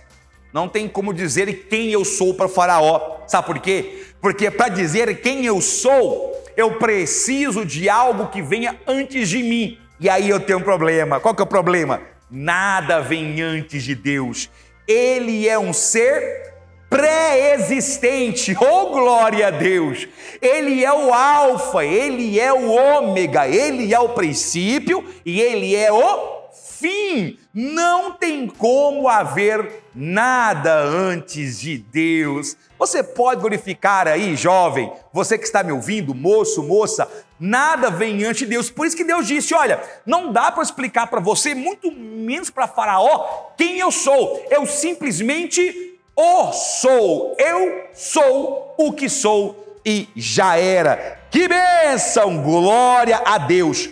não 0.53 0.69
tem 0.69 0.89
como 0.89 1.13
dizer 1.13 1.67
quem 1.69 1.91
eu 1.91 2.05
sou 2.05 2.35
para 2.35 2.49
Faraó. 2.49 3.23
Sabe 3.27 3.47
por 3.47 3.59
quê? 3.59 4.07
Porque 4.21 4.51
para 4.51 4.69
dizer 4.69 5.21
quem 5.21 5.45
eu 5.45 5.61
sou, 5.61 6.34
eu 6.57 6.79
preciso 6.79 7.65
de 7.65 7.89
algo 7.89 8.29
que 8.29 8.43
venha 8.43 8.79
antes 8.87 9.29
de 9.29 9.43
mim. 9.43 9.79
E 10.01 10.09
aí 10.09 10.29
eu 10.29 10.41
tenho 10.41 10.59
um 10.59 10.63
problema. 10.63 11.21
Qual 11.21 11.35
que 11.35 11.43
é 11.43 11.45
o 11.45 11.49
problema? 11.49 12.01
Nada 12.31 13.01
vem 13.01 13.41
antes 13.41 13.85
de 13.85 13.95
Deus. 13.95 14.51
Ele 14.87 15.49
é 15.49 15.59
um 15.59 15.73
ser 15.73 16.55
pré-existente. 16.91 18.57
Oh, 18.61 18.91
glória 18.91 19.49
a 19.49 19.51
Deus! 19.51 20.07
Ele 20.41 20.85
é 20.85 20.93
o 20.93 21.13
Alfa, 21.13 21.85
ele 21.85 22.39
é 22.39 22.53
o 22.53 22.71
Ômega, 22.71 23.49
ele 23.49 23.93
é 23.93 23.99
o 23.99 24.11
princípio 24.11 25.05
e 25.25 25.41
ele 25.41 25.75
é 25.75 25.93
o 25.93 26.35
fim. 26.79 27.39
Não 27.53 28.13
tem 28.13 28.47
como 28.47 29.09
haver 29.09 29.85
nada 29.95 30.83
antes 30.83 31.61
de 31.61 31.79
Deus. 31.79 32.57
Você 32.79 33.03
pode 33.03 33.41
glorificar 33.41 34.09
aí, 34.09 34.35
jovem, 34.37 34.93
você 35.13 35.39
que 35.39 35.45
está 35.45 35.63
me 35.63 35.73
ouvindo, 35.73 36.15
moço, 36.15 36.63
moça, 36.63 37.09
nada 37.39 37.91
vem 37.91 38.25
antes 38.25 38.41
de 38.41 38.47
Deus. 38.47 38.71
Por 38.71 38.87
isso 38.87 38.97
que 38.97 39.05
Deus 39.05 39.27
disse: 39.27 39.55
olha, 39.55 39.81
não 40.05 40.33
dá 40.33 40.51
para 40.51 40.63
explicar 40.63 41.07
para 41.07 41.21
você, 41.21 41.55
muito 41.55 41.91
menos 41.93 42.51
para 42.51 42.67
Faraó, 42.67 43.53
quem 43.57 43.79
eu 43.79 43.91
sou. 43.91 44.45
Eu 44.51 44.67
simplesmente 44.67 45.99
o 46.17 46.53
sou. 46.53 47.37
Eu 47.39 47.85
sou 47.93 48.75
o 48.77 48.93
que 48.93 49.09
sou 49.09 49.79
e 49.85 50.09
já 50.17 50.57
era. 50.57 51.21
Que 51.31 51.49
bênção! 51.49 52.43
Glória 52.43 53.23
a 53.25 53.39
Deus. 53.39 53.91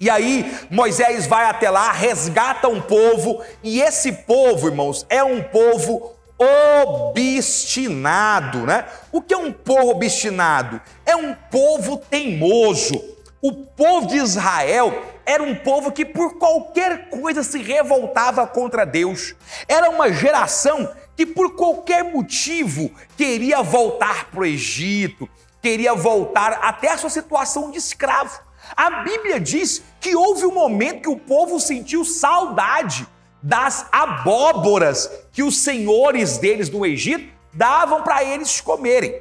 E 0.00 0.10
aí 0.10 0.52
Moisés 0.70 1.26
vai 1.26 1.46
até 1.46 1.70
lá, 1.70 1.90
resgata 1.92 2.68
um 2.68 2.80
povo, 2.80 3.42
e 3.62 3.80
esse 3.80 4.12
povo, 4.12 4.68
irmãos, 4.68 5.06
é 5.08 5.22
um 5.22 5.42
povo 5.42 6.13
obstinado, 6.38 8.66
né? 8.66 8.86
O 9.12 9.22
que 9.22 9.34
é 9.34 9.38
um 9.38 9.52
povo 9.52 9.90
obstinado? 9.90 10.80
É 11.06 11.14
um 11.14 11.34
povo 11.34 11.96
teimoso. 11.96 13.00
O 13.40 13.52
povo 13.52 14.06
de 14.06 14.16
Israel 14.16 15.02
era 15.26 15.42
um 15.42 15.54
povo 15.54 15.92
que 15.92 16.04
por 16.04 16.38
qualquer 16.38 17.08
coisa 17.08 17.42
se 17.42 17.62
revoltava 17.62 18.46
contra 18.46 18.84
Deus. 18.84 19.34
Era 19.68 19.90
uma 19.90 20.12
geração 20.12 20.90
que 21.16 21.24
por 21.24 21.54
qualquer 21.54 22.04
motivo 22.04 22.90
queria 23.16 23.62
voltar 23.62 24.30
para 24.30 24.40
o 24.40 24.44
Egito, 24.44 25.28
queria 25.62 25.94
voltar 25.94 26.58
até 26.62 26.92
a 26.92 26.98
sua 26.98 27.10
situação 27.10 27.70
de 27.70 27.78
escravo. 27.78 28.40
A 28.76 29.02
Bíblia 29.02 29.38
diz 29.38 29.82
que 30.00 30.16
houve 30.16 30.46
um 30.46 30.52
momento 30.52 31.02
que 31.02 31.08
o 31.08 31.18
povo 31.18 31.60
sentiu 31.60 32.04
saudade 32.04 33.06
das 33.44 33.84
abóboras 33.92 35.10
que 35.30 35.42
os 35.42 35.58
senhores 35.58 36.38
deles 36.38 36.70
no 36.70 36.86
Egito 36.86 37.30
davam 37.52 38.02
para 38.02 38.24
eles 38.24 38.58
comerem. 38.58 39.20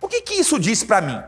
O 0.00 0.06
que, 0.06 0.20
que 0.20 0.34
isso 0.34 0.60
diz 0.60 0.84
para 0.84 1.00
mim? 1.00 1.20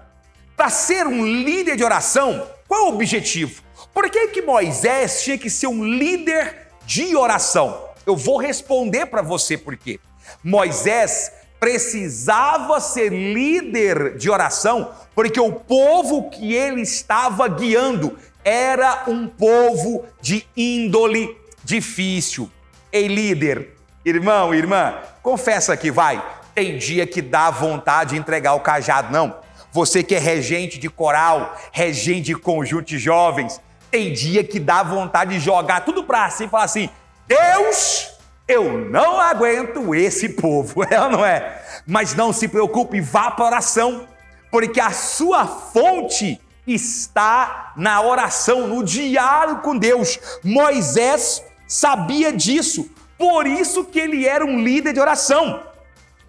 Para 0.57 0.71
ser 0.71 1.09
um 1.09 1.27
líder 1.27 1.77
de 1.77 1.83
oração, 1.83 2.47
qual 2.69 2.83
é 2.83 2.85
o 2.85 2.95
objetivo? 2.95 3.63
Por 3.93 4.09
que, 4.09 4.29
que 4.29 4.43
Moisés 4.43 5.25
tinha 5.25 5.37
que 5.37 5.51
ser 5.51 5.67
um 5.67 5.85
líder 5.85 6.69
de 6.85 7.17
oração? 7.17 7.85
Eu 8.07 8.17
vou 8.17 8.37
responder 8.39 9.07
para 9.07 9.23
você 9.23 9.59
por 9.59 9.77
quê. 9.77 9.99
Moisés 10.43 11.33
precisava 11.59 12.79
ser 12.79 13.09
líder 13.09 14.17
de 14.19 14.31
oração, 14.31 14.93
porque 15.17 15.41
o 15.41 15.53
povo 15.53 16.31
que 16.31 16.55
ele 16.55 16.83
estava 16.83 17.49
guiando 17.49 18.17
era 18.45 19.03
um 19.09 19.27
povo 19.27 20.05
de 20.21 20.47
índole 20.57 21.37
difícil. 21.67 22.49
Ei, 22.93 23.09
líder, 23.09 23.75
irmão, 24.05 24.55
irmã, 24.55 24.95
confessa 25.21 25.73
aqui, 25.73 25.91
vai. 25.91 26.25
Tem 26.55 26.79
dia 26.79 27.07
que 27.07 27.21
dá 27.21 27.51
vontade 27.51 28.11
de 28.11 28.21
entregar 28.21 28.55
o 28.55 28.61
cajado, 28.61 29.13
não. 29.13 29.37
Você 29.73 30.03
que 30.03 30.15
é 30.15 30.19
regente 30.19 30.79
de 30.79 30.89
coral, 30.89 31.55
regente 31.73 32.27
de 32.27 32.35
conjunto 32.35 32.87
de 32.87 32.99
jovens, 32.99 33.61
tem 33.91 34.13
dia 34.13 34.43
que 34.45 34.61
dá 34.61 34.83
vontade 34.83 35.35
de 35.35 35.41
jogar 35.41 35.85
tudo 35.85 36.05
para 36.05 36.31
si 36.31 36.45
e 36.45 36.49
falar 36.49 36.65
assim: 36.65 36.89
Deus, 37.27 38.11
eu 38.47 38.79
não 38.89 39.21
aguento 39.21 39.95
esse 39.95 40.31
povo, 40.31 40.85
é 40.89 41.01
ou 41.01 41.11
não 41.11 41.27
é? 41.27 41.61
Mas 41.85 42.15
não 42.15 42.33
se 42.33 42.47
preocupe, 42.47 43.01
vá 43.01 43.31
para 43.31 43.45
a 43.45 43.49
oração, 43.49 44.07
porque 44.51 44.81
a 44.81 44.93
sua 44.93 45.47
fonte 45.47 46.41
está 46.67 47.73
na 47.77 48.01
oração, 48.01 48.67
no 48.67 48.83
diálogo 48.83 49.63
com 49.63 49.77
Deus. 49.77 50.19
Moisés 50.43 51.43
sabia 51.67 52.33
disso, 52.33 52.91
por 53.19 53.47
isso 53.47 53.85
que 53.85 53.99
ele 53.99 54.27
era 54.27 54.45
um 54.45 54.63
líder 54.63 54.93
de 54.93 55.01
oração. 55.01 55.63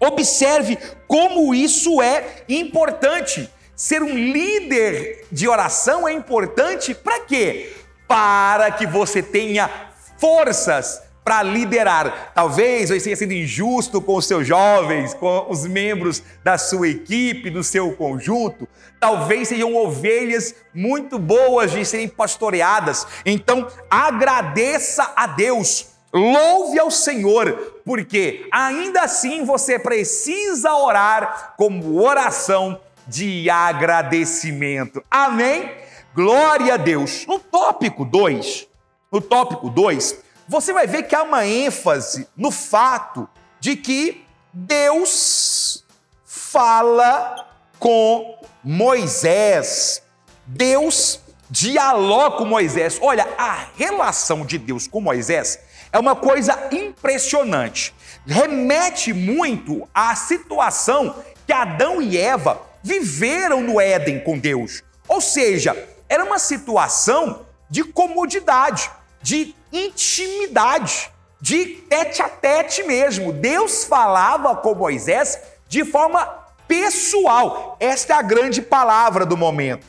Observe 0.00 0.78
como 1.06 1.54
isso 1.54 2.00
é 2.00 2.44
importante. 2.48 3.48
Ser 3.74 4.02
um 4.02 4.14
líder 4.14 5.26
de 5.30 5.48
oração 5.48 6.06
é 6.08 6.12
importante 6.12 6.94
para 6.94 7.20
quê? 7.20 7.72
Para 8.06 8.70
que 8.70 8.86
você 8.86 9.22
tenha 9.22 9.70
forças 10.18 11.02
para 11.28 11.42
liderar. 11.42 12.32
Talvez 12.34 12.88
você 12.88 12.98
tenha 13.00 13.14
sido 13.14 13.34
injusto 13.34 14.00
com 14.00 14.16
os 14.16 14.26
seus 14.26 14.46
jovens, 14.46 15.12
com 15.12 15.44
os 15.50 15.66
membros 15.66 16.22
da 16.42 16.56
sua 16.56 16.88
equipe, 16.88 17.50
do 17.50 17.62
seu 17.62 17.92
conjunto. 17.92 18.66
Talvez 18.98 19.48
sejam 19.48 19.76
ovelhas 19.76 20.54
muito 20.72 21.18
boas 21.18 21.70
de 21.70 21.84
serem 21.84 22.08
pastoreadas. 22.08 23.06
Então, 23.26 23.68
agradeça 23.90 25.12
a 25.14 25.26
Deus. 25.26 25.88
Louve 26.14 26.78
ao 26.78 26.90
Senhor, 26.90 27.82
porque 27.84 28.48
ainda 28.50 29.02
assim 29.02 29.44
você 29.44 29.78
precisa 29.78 30.72
orar 30.72 31.52
como 31.58 32.02
oração 32.02 32.80
de 33.06 33.50
agradecimento. 33.50 35.04
Amém? 35.10 35.70
Glória 36.14 36.72
a 36.72 36.78
Deus. 36.78 37.26
No 37.26 37.38
tópico 37.38 38.06
2, 38.06 38.66
no 39.12 39.20
tópico 39.20 39.68
2, 39.68 40.26
você 40.48 40.72
vai 40.72 40.86
ver 40.86 41.02
que 41.02 41.14
há 41.14 41.22
uma 41.22 41.46
ênfase 41.46 42.26
no 42.34 42.50
fato 42.50 43.28
de 43.60 43.76
que 43.76 44.24
Deus 44.52 45.84
fala 46.24 47.46
com 47.78 48.40
Moisés. 48.64 50.02
Deus 50.46 51.20
dialoga 51.50 52.38
com 52.38 52.44
Moisés. 52.46 52.98
Olha, 53.02 53.28
a 53.36 53.66
relação 53.76 54.44
de 54.44 54.56
Deus 54.56 54.88
com 54.88 55.02
Moisés 55.02 55.58
é 55.92 55.98
uma 55.98 56.16
coisa 56.16 56.68
impressionante. 56.72 57.94
Remete 58.26 59.12
muito 59.12 59.86
à 59.92 60.16
situação 60.16 61.14
que 61.46 61.52
Adão 61.52 62.00
e 62.00 62.16
Eva 62.16 62.60
viveram 62.82 63.60
no 63.60 63.78
Éden 63.78 64.20
com 64.20 64.38
Deus. 64.38 64.82
Ou 65.06 65.20
seja, 65.20 65.76
era 66.08 66.24
uma 66.24 66.38
situação 66.38 67.46
de 67.68 67.84
comodidade 67.84 68.90
de 69.22 69.54
intimidade, 69.72 71.10
de 71.40 71.64
tete 71.88 72.20
a 72.22 72.28
tete 72.28 72.82
mesmo. 72.84 73.32
Deus 73.32 73.84
falava 73.84 74.56
com 74.56 74.74
Moisés 74.74 75.38
de 75.68 75.84
forma 75.84 76.24
pessoal. 76.66 77.76
Esta 77.80 78.14
é 78.14 78.16
a 78.16 78.22
grande 78.22 78.62
palavra 78.62 79.26
do 79.26 79.36
momento. 79.36 79.86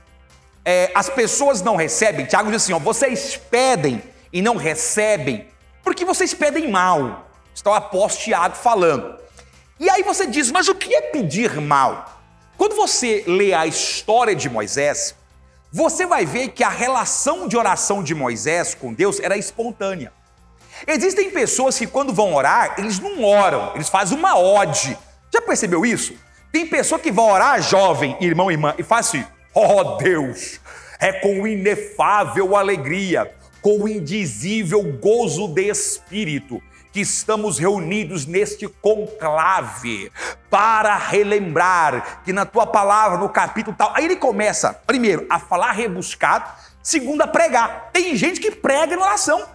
é, 0.65 0.91
as 0.95 1.07
pessoas 1.07 1.61
não 1.61 1.75
recebem. 1.75 2.25
Tiago 2.25 2.51
diz 2.51 2.63
assim: 2.63 2.73
ó, 2.73 2.79
vocês 2.79 3.39
pedem 3.49 4.01
e 4.33 4.41
não 4.41 4.55
recebem, 4.55 5.47
porque 5.83 6.03
vocês 6.03 6.33
pedem 6.33 6.69
mal. 6.69 7.29
Está 7.53 7.71
o 7.71 7.73
apóstolo 7.73 8.25
Tiago 8.25 8.55
falando. 8.55 9.17
E 9.79 9.89
aí 9.89 10.01
você 10.03 10.25
diz, 10.25 10.51
mas 10.51 10.67
o 10.67 10.75
que 10.75 10.93
é 10.93 11.01
pedir 11.01 11.61
mal? 11.61 12.16
Quando 12.57 12.75
você 12.75 13.23
lê 13.27 13.53
a 13.53 13.67
história 13.67 14.35
de 14.35 14.49
Moisés, 14.49 15.13
você 15.71 16.07
vai 16.07 16.25
ver 16.25 16.49
que 16.49 16.63
a 16.63 16.69
relação 16.69 17.47
de 17.47 17.55
oração 17.55 18.01
de 18.01 18.15
Moisés 18.15 18.73
com 18.73 18.91
Deus 18.91 19.19
era 19.19 19.37
espontânea. 19.37 20.11
Existem 20.87 21.29
pessoas 21.29 21.77
que, 21.77 21.85
quando 21.85 22.11
vão 22.11 22.33
orar, 22.33 22.75
eles 22.79 22.99
não 22.99 23.23
oram, 23.23 23.73
eles 23.75 23.89
fazem 23.89 24.17
uma 24.17 24.37
ode. 24.37 24.97
Já 25.31 25.39
percebeu 25.39 25.85
isso? 25.85 26.15
Tem 26.51 26.65
pessoa 26.65 26.99
que 26.99 27.11
vai 27.11 27.25
orar, 27.25 27.61
jovem, 27.61 28.17
irmão 28.19 28.49
irmã, 28.49 28.73
e 28.77 28.81
faz 28.83 29.07
assim: 29.07 29.23
oh 29.53 29.95
Deus, 29.97 30.59
é 30.99 31.13
com 31.13 31.45
inefável 31.45 32.55
alegria, 32.55 33.31
com 33.61 33.87
indizível 33.87 34.81
gozo 34.99 35.47
de 35.47 35.69
espírito 35.69 36.61
que 36.97 37.01
estamos 37.01 37.59
reunidos 37.59 38.25
neste 38.25 38.67
conclave 38.67 40.11
para 40.49 40.97
relembrar 40.97 42.23
que 42.25 42.33
na 42.33 42.43
tua 42.43 42.65
palavra, 42.65 43.19
no 43.19 43.29
capítulo 43.29 43.75
tal. 43.77 43.93
Aí 43.95 44.05
ele 44.05 44.15
começa, 44.15 44.73
primeiro, 44.73 45.27
a 45.29 45.37
falar 45.37 45.73
rebuscado, 45.73 46.49
segundo, 46.81 47.21
a 47.21 47.27
pregar. 47.27 47.91
Tem 47.93 48.15
gente 48.15 48.39
que 48.39 48.49
prega 48.49 48.97
na 48.97 49.05
oração. 49.05 49.45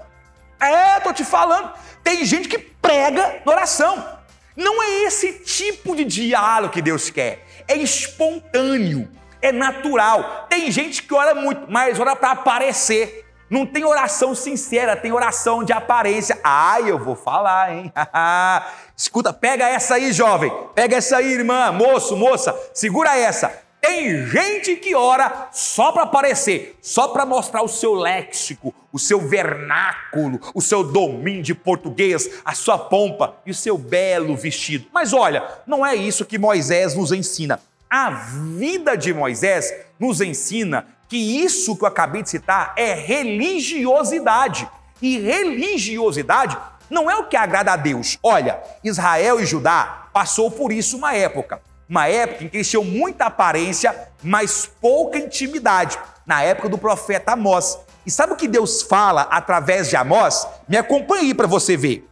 É, 0.61 1.01
tô 1.01 1.13
te 1.13 1.25
falando. 1.25 1.73
Tem 2.05 2.25
gente 2.25 2.49
que 2.49 2.59
prega 2.59 3.41
na 3.45 3.51
oração. 3.51 4.21
Não 4.55 4.81
é 4.81 5.03
esse 5.03 5.41
tipo 5.41 5.97
de 5.97 6.05
diálogo 6.05 6.73
que 6.73 6.81
Deus 6.81 7.11
quer. 7.11 7.45
É 7.67 7.77
espontâneo, 7.77 9.11
é 9.41 9.51
natural. 9.51 10.47
Tem 10.49 10.71
gente 10.71 11.03
que 11.03 11.13
ora 11.13 11.35
muito, 11.35 11.67
mas 11.69 11.99
ora 11.99 12.15
para 12.15 12.31
aparecer. 12.31 13.22
Não 13.53 13.67
tem 13.67 13.85
oração 13.85 14.35
sincera, 14.35 14.97
tem 14.97 15.13
oração 15.13 15.63
de 15.63 15.75
aparência. 15.75 16.41
Ai, 16.43 16.91
eu 16.91 16.99
vou 16.99 17.15
falar, 17.15 17.71
hein? 17.71 17.93
Escuta, 18.97 19.31
pega 19.31 19.69
essa 19.69 19.97
aí, 19.97 20.11
jovem. 20.11 20.51
Pega 20.75 20.97
essa 20.97 21.19
aí, 21.19 21.35
irmã, 21.35 21.71
moço, 21.71 22.17
moça. 22.17 22.59
Segura 22.73 23.15
essa. 23.15 23.53
Tem 23.79 24.27
gente 24.27 24.77
que 24.77 24.95
ora 24.95 25.51
só 25.53 25.93
para 25.93 26.05
aparecer, 26.05 26.79
só 26.81 27.09
para 27.09 27.27
mostrar 27.27 27.63
o 27.63 27.69
seu 27.69 27.93
léxico, 27.93 28.75
o 28.91 28.99
seu 28.99 29.21
vernáculo, 29.21 30.41
o 30.55 30.63
seu 30.63 30.83
domínio 30.83 31.43
de 31.43 31.55
português, 31.55 32.31
a 32.47 32.55
sua 32.55 32.79
pompa 32.79 33.37
e 33.45 33.51
o 33.51 33.55
seu 33.55 33.77
belo 33.77 34.35
vestido. 34.35 34.87
Mas 34.95 35.13
olha, 35.13 35.47
não 35.67 35.85
é 35.85 35.95
isso 35.95 36.25
que 36.25 36.39
Moisés 36.39 36.95
nos 36.95 37.13
ensina. 37.13 37.61
A 37.91 38.09
vida 38.09 38.97
de 38.97 39.13
Moisés 39.13 39.75
nos 40.01 40.23
ensina 40.23 40.87
que 41.13 41.45
isso 41.45 41.77
que 41.77 41.85
eu 41.85 41.89
acabei 41.89 42.23
de 42.23 42.31
citar 42.31 42.73
é 42.75 42.95
religiosidade. 42.95 44.67
E 45.03 45.19
religiosidade 45.19 46.57
não 46.89 47.11
é 47.11 47.17
o 47.17 47.27
que 47.27 47.37
agrada 47.37 47.71
a 47.71 47.77
Deus. 47.77 48.19
Olha, 48.23 48.63
Israel 48.83 49.39
e 49.39 49.45
Judá 49.45 50.09
passou 50.11 50.51
por 50.51 50.73
isso 50.73 50.97
uma 50.97 51.15
época 51.15 51.61
uma 51.87 52.09
época 52.09 52.45
em 52.45 52.49
que 52.49 52.57
eles 52.57 52.71
tinham 52.71 52.85
muita 52.85 53.27
aparência, 53.27 54.09
mas 54.23 54.67
pouca 54.81 55.19
intimidade, 55.19 55.99
na 56.25 56.43
época 56.43 56.71
do 56.71 56.79
profeta 56.79 57.33
Amós. 57.33 57.79
E 58.07 58.11
sabe 58.11 58.33
o 58.33 58.37
que 58.37 58.49
Deus 58.49 58.81
fala 58.81 59.29
através 59.31 59.91
de 59.91 59.97
Amós? 59.97 60.49
Me 60.67 60.79
acompanhe 60.79 61.27
aí 61.27 61.35
para 61.35 61.47
você 61.47 61.77
ver. 61.77 62.09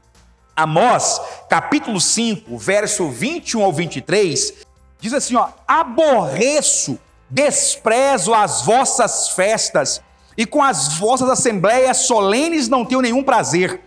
Amós, 0.54 1.18
capítulo 1.48 1.98
5, 1.98 2.58
verso 2.58 3.08
21 3.08 3.62
ao 3.62 3.72
23, 3.72 4.52
diz 5.00 5.14
assim, 5.14 5.34
ó: 5.34 5.48
"Aborreço, 5.66 6.98
desprezo 7.30 8.34
as 8.34 8.62
vossas 8.62 9.28
festas, 9.30 10.02
e 10.36 10.46
com 10.46 10.62
as 10.62 10.98
vossas 10.98 11.28
assembleias 11.28 11.98
solenes 11.98 12.68
não 12.68 12.84
tenho 12.84 13.00
nenhum 13.00 13.22
prazer. 13.22 13.80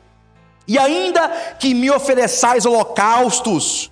E 0.68 0.78
ainda 0.78 1.28
que 1.60 1.74
me 1.74 1.92
ofereçais 1.92 2.66
holocaustos, 2.66 3.92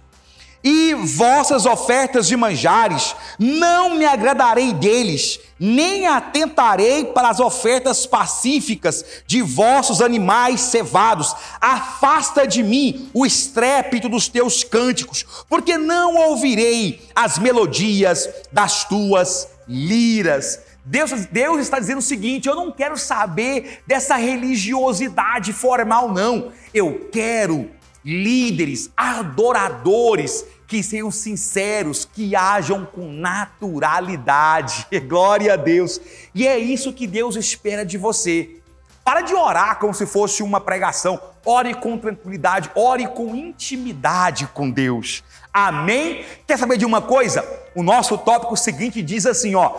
e 0.63 0.93
vossas 0.93 1.65
ofertas 1.65 2.27
de 2.27 2.37
manjares, 2.37 3.15
não 3.39 3.95
me 3.95 4.05
agradarei 4.05 4.73
deles, 4.73 5.39
nem 5.59 6.07
atentarei 6.07 7.05
para 7.05 7.29
as 7.29 7.39
ofertas 7.39 8.05
pacíficas 8.05 9.03
de 9.25 9.41
vossos 9.41 10.01
animais 10.01 10.61
cevados. 10.61 11.35
Afasta 11.59 12.47
de 12.47 12.61
mim 12.61 13.09
o 13.13 13.25
estrépito 13.25 14.07
dos 14.07 14.27
teus 14.27 14.63
cânticos, 14.63 15.25
porque 15.49 15.77
não 15.77 16.15
ouvirei 16.15 17.01
as 17.15 17.39
melodias 17.39 18.29
das 18.51 18.85
tuas 18.85 19.47
liras. 19.67 20.59
Deus, 20.83 21.11
Deus 21.27 21.61
está 21.61 21.79
dizendo 21.79 21.99
o 21.99 22.03
seguinte: 22.03 22.47
eu 22.47 22.55
não 22.55 22.71
quero 22.71 22.97
saber 22.97 23.81
dessa 23.85 24.15
religiosidade 24.15 25.53
formal, 25.53 26.11
não. 26.11 26.51
Eu 26.73 27.09
quero 27.11 27.69
líderes, 28.03 28.89
adoradores, 28.95 30.45
que 30.67 30.81
sejam 30.81 31.11
sinceros, 31.11 32.05
que 32.05 32.35
hajam 32.35 32.85
com 32.85 33.11
naturalidade. 33.11 34.87
Glória 35.07 35.53
a 35.53 35.57
Deus. 35.57 35.99
E 36.33 36.47
é 36.47 36.57
isso 36.57 36.93
que 36.93 37.05
Deus 37.05 37.35
espera 37.35 37.85
de 37.85 37.97
você. 37.97 38.61
Para 39.03 39.21
de 39.21 39.33
orar 39.33 39.79
como 39.79 39.93
se 39.93 40.05
fosse 40.05 40.41
uma 40.41 40.61
pregação. 40.61 41.19
Ore 41.43 41.73
com 41.73 41.97
tranquilidade, 41.97 42.69
ore 42.75 43.07
com 43.07 43.35
intimidade 43.35 44.47
com 44.53 44.69
Deus. 44.69 45.23
Amém? 45.51 46.23
Quer 46.47 46.57
saber 46.57 46.77
de 46.77 46.85
uma 46.85 47.01
coisa? 47.01 47.43
O 47.75 47.83
nosso 47.83 48.17
tópico 48.17 48.55
seguinte 48.55 49.01
diz 49.01 49.25
assim, 49.25 49.55
ó: 49.55 49.75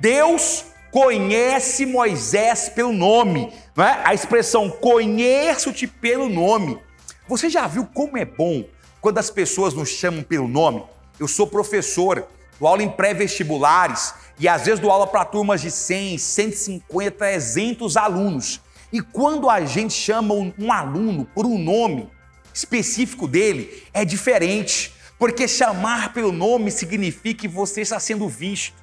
Deus 0.00 0.64
conhece 0.90 1.86
Moisés 1.86 2.68
pelo 2.68 2.92
nome, 2.92 3.52
não 3.76 3.84
é? 3.84 4.00
A 4.04 4.14
expressão 4.14 4.70
conheço-te 4.70 5.86
pelo 5.86 6.28
nome. 6.28 6.78
Você 7.26 7.48
já 7.48 7.66
viu 7.66 7.86
como 7.86 8.18
é 8.18 8.24
bom 8.24 8.64
quando 9.00 9.16
as 9.16 9.30
pessoas 9.30 9.72
nos 9.72 9.88
chamam 9.88 10.22
pelo 10.22 10.46
nome? 10.46 10.84
Eu 11.18 11.26
sou 11.26 11.46
professor, 11.46 12.26
dou 12.60 12.68
aula 12.68 12.82
em 12.82 12.90
pré-vestibulares 12.90 14.12
e 14.38 14.46
às 14.46 14.66
vezes 14.66 14.78
dou 14.78 14.90
aula 14.90 15.06
para 15.06 15.24
turmas 15.24 15.62
de 15.62 15.70
100, 15.70 16.18
150, 16.18 17.10
300 17.12 17.96
alunos. 17.96 18.60
E 18.92 19.00
quando 19.00 19.48
a 19.48 19.64
gente 19.64 19.94
chama 19.94 20.34
um 20.34 20.70
aluno 20.70 21.24
por 21.34 21.46
um 21.46 21.58
nome 21.58 22.10
específico 22.52 23.26
dele, 23.26 23.82
é 23.94 24.04
diferente, 24.04 24.92
porque 25.18 25.48
chamar 25.48 26.12
pelo 26.12 26.30
nome 26.30 26.70
significa 26.70 27.40
que 27.40 27.48
você 27.48 27.80
está 27.80 27.98
sendo 27.98 28.28
visto, 28.28 28.74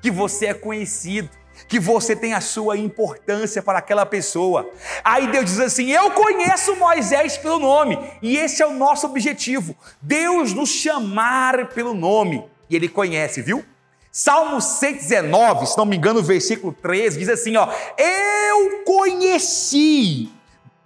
que 0.00 0.10
você 0.10 0.46
é 0.46 0.54
conhecido 0.54 1.28
que 1.68 1.78
você 1.78 2.16
tem 2.16 2.32
a 2.32 2.40
sua 2.40 2.78
importância 2.78 3.62
para 3.62 3.78
aquela 3.78 4.06
pessoa. 4.06 4.68
Aí 5.04 5.30
Deus 5.30 5.44
diz 5.44 5.60
assim: 5.60 5.90
Eu 5.90 6.10
conheço 6.12 6.74
Moisés 6.76 7.36
pelo 7.36 7.58
nome, 7.58 7.98
e 8.22 8.36
esse 8.36 8.62
é 8.62 8.66
o 8.66 8.72
nosso 8.72 9.06
objetivo. 9.06 9.76
Deus 10.00 10.54
nos 10.54 10.70
chamar 10.70 11.68
pelo 11.68 11.92
nome, 11.92 12.44
e 12.70 12.74
ele 12.74 12.88
conhece, 12.88 13.42
viu? 13.42 13.64
Salmo 14.10 14.60
119, 14.60 15.66
se 15.66 15.76
não 15.76 15.84
me 15.84 15.96
engano, 15.96 16.22
versículo 16.22 16.72
13 16.72 17.18
diz 17.18 17.28
assim: 17.28 17.56
ó, 17.56 17.68
Eu 17.98 18.82
conheci, 18.84 20.30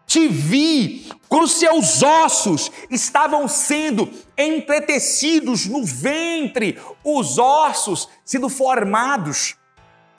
te 0.04 0.26
vi, 0.26 1.08
quando 1.28 1.46
seus 1.46 2.02
ossos 2.02 2.70
estavam 2.90 3.46
sendo 3.46 4.10
entretecidos 4.36 5.66
no 5.66 5.84
ventre, 5.84 6.78
os 7.04 7.38
ossos 7.38 8.08
sendo 8.24 8.48
formados. 8.48 9.56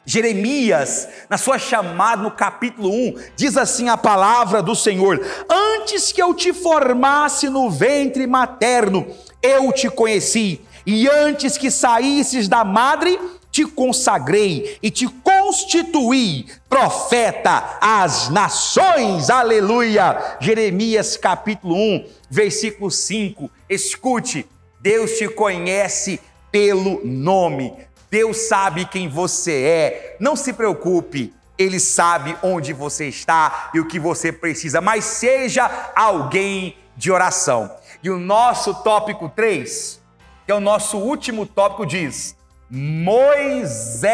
Jeremias, 0.06 1.08
na 1.30 1.38
sua 1.38 1.58
chamada 1.58 2.22
no 2.22 2.32
capítulo 2.32 2.90
1, 2.90 3.16
diz 3.36 3.56
assim 3.56 3.88
a 3.88 3.96
palavra 3.96 4.62
do 4.62 4.76
Senhor: 4.76 5.20
Antes 5.50 6.12
que 6.12 6.22
eu 6.22 6.34
te 6.34 6.52
formasse 6.52 7.50
no 7.50 7.70
ventre 7.70 8.28
materno, 8.28 9.08
eu 9.42 9.72
te 9.72 9.90
conheci, 9.90 10.62
e 10.86 11.08
antes 11.08 11.58
que 11.58 11.72
saísses 11.72 12.50
da 12.50 12.66
madre, 12.66 13.18
te 13.50 13.66
consagrei 13.66 14.78
e 14.82 14.90
te 14.90 15.08
constituí 15.08 16.48
profeta 16.68 17.78
às 17.80 18.30
nações. 18.30 19.30
Aleluia! 19.30 20.38
Jeremias 20.40 21.16
capítulo 21.16 21.76
1, 21.76 22.06
versículo 22.30 22.90
5. 22.90 23.50
Escute, 23.70 24.46
Deus 24.82 25.12
te 25.12 25.30
conhece 25.30 26.20
pelo 26.52 27.00
nome. 27.06 27.74
Deus 28.14 28.38
sabe 28.48 28.86
quem 28.86 29.10
você 29.10 29.64
é. 29.64 30.18
Não 30.20 30.36
se 30.36 30.54
preocupe, 30.54 31.34
Ele 31.58 31.80
sabe 31.80 32.38
onde 32.44 32.72
você 32.72 33.08
está 33.08 33.72
e 33.74 33.80
o 33.80 33.88
que 33.88 33.98
você 33.98 34.32
precisa, 34.32 34.80
mas 34.80 35.04
seja 35.04 35.92
alguém 35.96 36.78
de 36.96 37.12
oração. 37.12 37.76
E 38.04 38.12
o 38.12 38.20
nosso 38.20 38.84
tópico 38.84 39.30
3, 39.30 40.00
que 40.46 40.52
é 40.52 40.56
o 40.56 40.60
nosso 40.60 41.00
último 41.00 41.48
tópico, 41.48 41.88
diz: 41.88 42.38
Moisés 42.70 44.08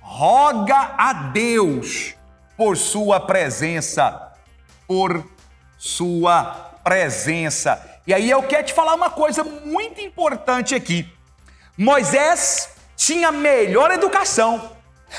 roga 0.00 0.94
a 0.96 1.12
Deus 1.12 2.14
por 2.56 2.76
sua 2.76 3.18
presença, 3.18 4.32
por 4.86 5.24
sua 5.76 6.70
presença. 6.84 7.84
E 8.06 8.14
aí 8.14 8.30
eu 8.30 8.44
quero 8.44 8.68
te 8.68 8.72
falar 8.72 8.94
uma 8.94 9.10
coisa 9.10 9.42
muito 9.42 10.00
importante 10.00 10.72
aqui. 10.72 11.18
Moisés 11.80 12.68
tinha 12.94 13.32
melhor 13.32 13.90
educação. 13.90 14.72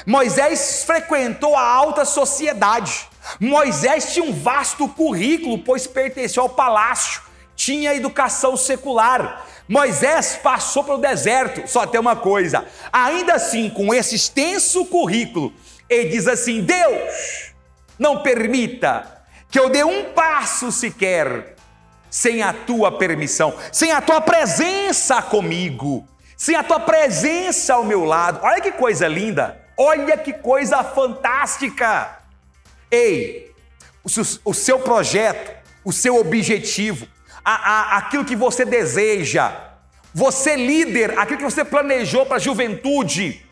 Moisés 0.05 0.83
frequentou 0.85 1.55
a 1.55 1.67
alta 1.67 2.05
sociedade. 2.05 3.09
Moisés 3.39 4.13
tinha 4.13 4.23
um 4.23 4.31
vasto 4.31 4.87
currículo, 4.87 5.57
pois 5.57 5.87
pertenceu 5.87 6.43
ao 6.43 6.49
palácio. 6.49 7.23
Tinha 7.55 7.95
educação 7.95 8.55
secular. 8.55 9.43
Moisés 9.67 10.39
passou 10.43 10.83
pelo 10.83 10.99
deserto, 10.99 11.67
só 11.67 11.87
tem 11.87 11.99
uma 11.99 12.15
coisa. 12.15 12.63
Ainda 12.93 13.33
assim, 13.33 13.67
com 13.67 13.91
esse 13.91 14.13
extenso 14.13 14.85
currículo, 14.85 15.51
ele 15.89 16.09
diz 16.09 16.27
assim: 16.27 16.61
Deus, 16.61 17.53
não 17.97 18.21
permita 18.21 19.23
que 19.49 19.59
eu 19.59 19.67
dê 19.67 19.83
um 19.83 20.13
passo 20.13 20.71
sequer 20.71 21.55
sem 22.07 22.43
a 22.43 22.53
tua 22.53 22.91
permissão, 22.91 23.51
sem 23.71 23.91
a 23.91 23.99
tua 23.99 24.21
presença 24.21 25.23
comigo, 25.23 26.07
sem 26.41 26.55
a 26.55 26.63
tua 26.63 26.79
presença 26.79 27.75
ao 27.75 27.83
meu 27.83 28.03
lado. 28.03 28.39
Olha 28.41 28.59
que 28.59 28.71
coisa 28.71 29.07
linda, 29.07 29.61
olha 29.77 30.17
que 30.17 30.33
coisa 30.33 30.83
fantástica. 30.83 32.17
Ei, 32.89 33.53
o 34.43 34.51
seu 34.51 34.79
projeto, 34.79 35.51
o 35.85 35.93
seu 35.93 36.15
objetivo, 36.19 37.07
a, 37.45 37.53
a, 37.53 37.97
aquilo 37.97 38.25
que 38.25 38.35
você 38.35 38.65
deseja, 38.65 39.55
você 40.11 40.55
líder, 40.55 41.15
aquilo 41.19 41.37
que 41.37 41.43
você 41.43 41.63
planejou 41.63 42.25
para 42.25 42.37
a 42.37 42.39
juventude, 42.39 43.45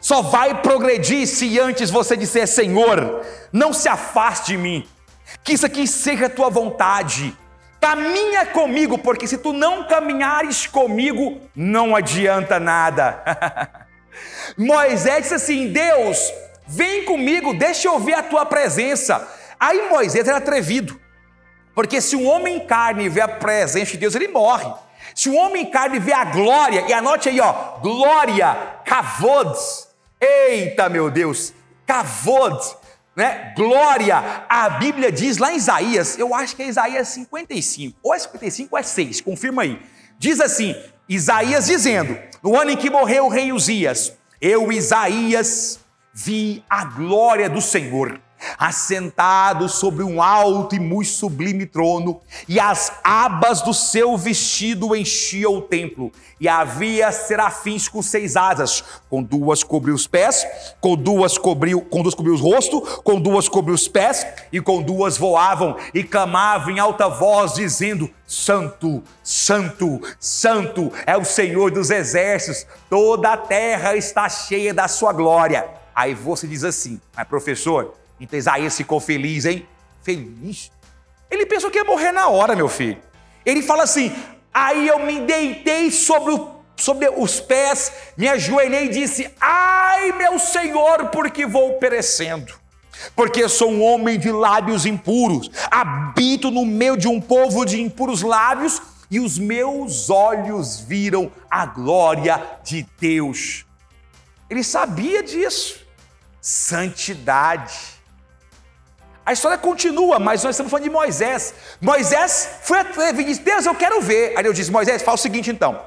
só 0.00 0.22
vai 0.22 0.62
progredir 0.62 1.26
se 1.26 1.58
antes 1.58 1.90
você 1.90 2.16
disser: 2.16 2.46
Senhor, 2.46 3.26
não 3.52 3.72
se 3.72 3.88
afaste 3.88 4.52
de 4.52 4.58
mim, 4.58 4.88
que 5.42 5.54
isso 5.54 5.66
aqui 5.66 5.88
seja 5.88 6.26
a 6.26 6.30
tua 6.30 6.50
vontade. 6.50 7.36
Caminha 7.82 8.46
comigo, 8.46 8.96
porque 8.96 9.26
se 9.26 9.36
tu 9.36 9.52
não 9.52 9.88
caminhares 9.88 10.68
comigo, 10.68 11.40
não 11.52 11.96
adianta 11.96 12.60
nada. 12.60 13.20
Moisés 14.56 15.22
disse 15.22 15.34
assim: 15.34 15.72
Deus, 15.72 16.32
vem 16.64 17.04
comigo, 17.04 17.52
deixa 17.52 17.88
eu 17.88 17.98
ver 17.98 18.14
a 18.14 18.22
tua 18.22 18.46
presença. 18.46 19.28
Aí 19.58 19.88
Moisés 19.88 20.28
era 20.28 20.36
atrevido, 20.36 20.98
porque 21.74 22.00
se 22.00 22.14
um 22.14 22.24
homem 22.24 22.58
em 22.58 22.66
carne 22.68 23.08
vê 23.08 23.20
a 23.20 23.26
presença 23.26 23.90
de 23.90 23.98
Deus, 23.98 24.14
ele 24.14 24.28
morre. 24.28 24.72
Se 25.12 25.28
um 25.28 25.36
homem 25.36 25.64
em 25.64 25.70
carne 25.70 25.98
vê 25.98 26.12
a 26.12 26.24
glória, 26.24 26.84
e 26.88 26.92
anote 26.92 27.30
aí, 27.30 27.40
ó, 27.40 27.52
glória, 27.80 28.56
kavod, 28.84 29.58
eita 30.20 30.88
meu 30.88 31.10
Deus, 31.10 31.52
kavod, 31.84 32.60
né? 33.14 33.52
Glória, 33.56 34.44
a 34.48 34.70
Bíblia 34.70 35.12
diz 35.12 35.38
lá 35.38 35.52
em 35.52 35.56
Isaías, 35.56 36.18
eu 36.18 36.34
acho 36.34 36.56
que 36.56 36.62
é 36.62 36.68
Isaías 36.68 37.08
55, 37.08 37.98
ou 38.02 38.14
é 38.14 38.18
55 38.18 38.68
ou 38.72 38.78
é 38.78 38.82
6, 38.82 39.20
confirma 39.20 39.62
aí. 39.62 39.80
Diz 40.18 40.40
assim: 40.40 40.74
Isaías 41.08 41.66
dizendo, 41.66 42.18
no 42.42 42.58
ano 42.58 42.70
em 42.70 42.76
que 42.76 42.90
morreu 42.90 43.26
o 43.26 43.28
rei 43.28 43.52
Uzias, 43.52 44.12
eu, 44.40 44.72
Isaías, 44.72 45.80
vi 46.12 46.64
a 46.68 46.84
glória 46.84 47.48
do 47.48 47.60
Senhor 47.60 48.20
assentado 48.58 49.68
sobre 49.68 50.02
um 50.02 50.22
alto 50.22 50.74
e 50.74 50.80
muito 50.80 51.10
sublime 51.10 51.66
trono, 51.66 52.20
e 52.48 52.58
as 52.58 52.92
abas 53.02 53.62
do 53.62 53.74
seu 53.74 54.16
vestido 54.16 54.94
enchiam 54.94 55.56
o 55.56 55.62
templo, 55.62 56.12
e 56.40 56.48
havia 56.48 57.12
serafins 57.12 57.88
com 57.88 58.02
seis 58.02 58.36
asas, 58.36 58.82
com 59.08 59.22
duas 59.22 59.62
cobriu 59.62 59.94
os 59.94 60.06
pés, 60.06 60.46
com 60.80 60.96
duas 60.96 61.38
cobriu, 61.38 61.80
com 61.80 62.02
duas 62.02 62.14
cobriu 62.14 62.34
o 62.34 62.38
rosto, 62.38 62.80
com 63.02 63.20
duas 63.20 63.48
cobriu 63.48 63.74
os 63.74 63.86
pés, 63.86 64.26
e 64.52 64.60
com 64.60 64.82
duas 64.82 65.16
voavam 65.16 65.76
e 65.94 66.02
clamavam 66.02 66.70
em 66.70 66.80
alta 66.80 67.08
voz, 67.08 67.54
dizendo: 67.54 68.10
Santo, 68.26 69.02
Santo, 69.22 70.00
Santo 70.18 70.92
é 71.06 71.16
o 71.16 71.24
Senhor 71.24 71.70
dos 71.70 71.90
exércitos, 71.90 72.66
toda 72.90 73.32
a 73.32 73.36
terra 73.36 73.94
está 73.94 74.28
cheia 74.28 74.74
da 74.74 74.88
sua 74.88 75.12
glória. 75.12 75.64
Aí 75.94 76.14
você 76.14 76.46
diz 76.46 76.64
assim, 76.64 77.00
mas 77.14 77.28
professor, 77.28 77.94
então 78.22 78.38
Isaías 78.38 78.76
ficou 78.76 79.00
feliz, 79.00 79.44
hein? 79.44 79.66
Feliz. 80.00 80.70
Ele 81.28 81.44
pensou 81.44 81.72
que 81.72 81.78
ia 81.78 81.84
morrer 81.84 82.12
na 82.12 82.28
hora, 82.28 82.54
meu 82.54 82.68
filho. 82.68 83.02
Ele 83.44 83.62
fala 83.62 83.82
assim: 83.82 84.14
aí 84.54 84.86
eu 84.86 85.00
me 85.00 85.22
deitei 85.22 85.90
sobre, 85.90 86.32
o, 86.32 86.50
sobre 86.76 87.08
os 87.08 87.40
pés, 87.40 87.92
me 88.16 88.28
ajoelhei 88.28 88.84
e 88.84 88.90
disse: 88.90 89.28
ai, 89.40 90.12
meu 90.12 90.38
Senhor, 90.38 91.08
porque 91.08 91.44
vou 91.44 91.74
perecendo. 91.80 92.54
Porque 93.16 93.48
sou 93.48 93.72
um 93.72 93.82
homem 93.82 94.20
de 94.20 94.30
lábios 94.30 94.86
impuros, 94.86 95.50
habito 95.68 96.48
no 96.48 96.64
meio 96.64 96.96
de 96.96 97.08
um 97.08 97.20
povo 97.20 97.64
de 97.64 97.82
impuros 97.82 98.22
lábios, 98.22 98.80
e 99.10 99.18
os 99.18 99.36
meus 99.36 100.10
olhos 100.10 100.78
viram 100.78 101.32
a 101.50 101.66
glória 101.66 102.40
de 102.62 102.86
Deus. 103.00 103.66
Ele 104.48 104.62
sabia 104.62 105.24
disso. 105.24 105.84
Santidade. 106.40 108.01
A 109.24 109.32
história 109.32 109.56
continua, 109.56 110.18
mas 110.18 110.42
nós 110.42 110.54
estamos 110.54 110.70
falando 110.70 110.84
de 110.84 110.90
Moisés. 110.90 111.54
Moisés 111.80 112.48
foi 112.62 112.80
atrevido 112.80 113.20
e 113.22 113.24
disse: 113.32 113.40
Deus, 113.40 113.64
eu 113.64 113.74
quero 113.74 114.00
ver. 114.00 114.34
Aí 114.36 114.42
Deus 114.42 114.56
disse: 114.56 114.70
Moisés, 114.70 115.02
fala 115.02 115.14
o 115.14 115.18
seguinte 115.18 115.50
então. 115.50 115.80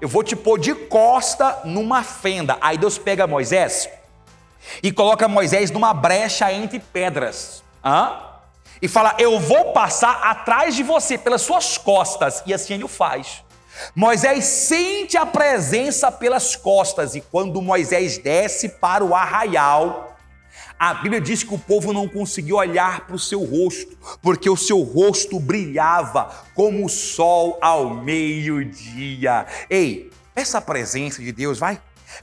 Eu 0.00 0.08
vou 0.08 0.24
te 0.24 0.34
pôr 0.34 0.58
de 0.58 0.74
costa 0.74 1.60
numa 1.64 2.02
fenda. 2.02 2.58
Aí 2.60 2.76
Deus 2.76 2.98
pega 2.98 3.26
Moisés 3.26 3.88
e 4.82 4.90
coloca 4.90 5.28
Moisés 5.28 5.70
numa 5.70 5.94
brecha 5.94 6.52
entre 6.52 6.80
pedras. 6.80 7.62
Hã? 7.84 8.18
E 8.82 8.88
fala: 8.88 9.14
Eu 9.18 9.38
vou 9.38 9.72
passar 9.72 10.20
atrás 10.24 10.74
de 10.74 10.82
você, 10.82 11.16
pelas 11.16 11.42
suas 11.42 11.78
costas. 11.78 12.42
E 12.44 12.52
assim 12.52 12.74
ele 12.74 12.84
o 12.84 12.88
faz. 12.88 13.44
Moisés 13.94 14.44
sente 14.44 15.16
a 15.16 15.26
presença 15.26 16.10
pelas 16.10 16.54
costas, 16.54 17.14
e 17.14 17.20
quando 17.20 17.60
Moisés 17.60 18.18
desce 18.18 18.68
para 18.68 19.04
o 19.04 19.14
arraial, 19.14 20.13
a 20.78 20.94
Bíblia 20.94 21.20
diz 21.20 21.42
que 21.42 21.54
o 21.54 21.58
povo 21.58 21.92
não 21.92 22.08
conseguiu 22.08 22.56
olhar 22.56 23.06
para 23.06 23.16
o 23.16 23.18
seu 23.18 23.42
rosto, 23.44 23.96
porque 24.20 24.50
o 24.50 24.56
seu 24.56 24.82
rosto 24.82 25.38
brilhava 25.38 26.30
como 26.54 26.84
o 26.84 26.88
sol 26.88 27.58
ao 27.60 27.94
meio-dia. 27.94 29.46
Ei, 29.70 30.10
peça 30.34 30.58
a 30.58 30.60
presença 30.60 31.22
de 31.22 31.32
Deus, 31.32 31.58
vai. 31.58 31.80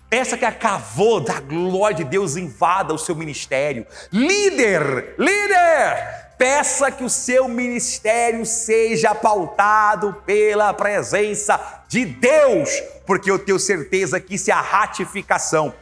Peça 0.10 0.38
que 0.38 0.46
a 0.46 0.52
cavô 0.52 1.20
da 1.20 1.40
glória 1.40 1.98
de 1.98 2.04
Deus 2.04 2.36
invada 2.36 2.94
o 2.94 2.98
seu 2.98 3.16
ministério. 3.16 3.86
Líder, 4.12 5.16
líder, 5.18 6.36
peça 6.38 6.92
que 6.92 7.04
o 7.04 7.10
seu 7.10 7.48
ministério 7.48 8.46
seja 8.46 9.14
pautado 9.14 10.14
pela 10.26 10.74
presença 10.74 11.84
de 11.88 12.06
Deus, 12.06 12.70
porque 13.06 13.30
eu 13.30 13.40
tenho 13.40 13.60
certeza 13.60 14.20
que 14.20 14.36
isso 14.36 14.50
é 14.50 14.54
a 14.54 14.62
ratificação. 14.62 15.74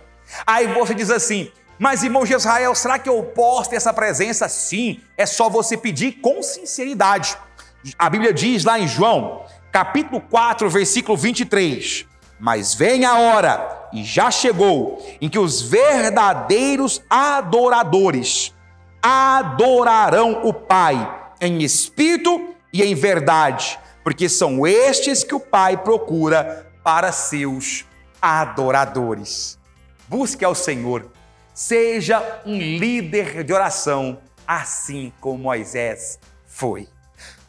Aí 0.45 0.67
você 0.67 0.93
diz 0.93 1.10
assim: 1.10 1.51
mas, 1.79 2.03
irmão 2.03 2.25
de 2.25 2.33
Israel, 2.33 2.75
será 2.75 2.99
que 2.99 3.07
eu 3.07 3.23
posso 3.23 3.69
ter 3.69 3.77
essa 3.77 3.93
presença? 3.93 4.49
Sim, 4.49 4.99
é 5.17 5.25
só 5.25 5.49
você 5.49 5.77
pedir 5.77 6.19
com 6.19 6.43
sinceridade. 6.43 7.37
A 7.97 8.09
Bíblia 8.09 8.33
diz 8.33 8.65
lá 8.65 8.77
em 8.77 8.85
João, 8.85 9.45
capítulo 9.71 10.19
4, 10.19 10.69
versículo 10.69 11.17
23: 11.17 12.05
Mas 12.37 12.73
vem 12.73 13.05
a 13.05 13.17
hora, 13.17 13.87
e 13.93 14.03
já 14.03 14.29
chegou, 14.29 15.01
em 15.21 15.29
que 15.29 15.39
os 15.39 15.61
verdadeiros 15.61 17.01
adoradores 17.09 18.53
adorarão 19.01 20.41
o 20.43 20.53
Pai 20.53 21.17
em 21.39 21.63
espírito 21.63 22.53
e 22.73 22.83
em 22.83 22.93
verdade, 22.93 23.79
porque 24.03 24.27
são 24.27 24.67
estes 24.67 25.23
que 25.23 25.33
o 25.33 25.39
Pai 25.39 25.77
procura 25.77 26.69
para 26.83 27.13
seus 27.13 27.85
adoradores. 28.21 29.57
Busque 30.09 30.43
ao 30.43 30.53
Senhor 30.53 31.09
Seja 31.59 32.41
um 32.45 32.57
líder 32.57 33.43
de 33.43 33.51
oração, 33.51 34.19
assim 34.47 35.11
como 35.19 35.43
Moisés 35.43 36.17
foi. 36.47 36.87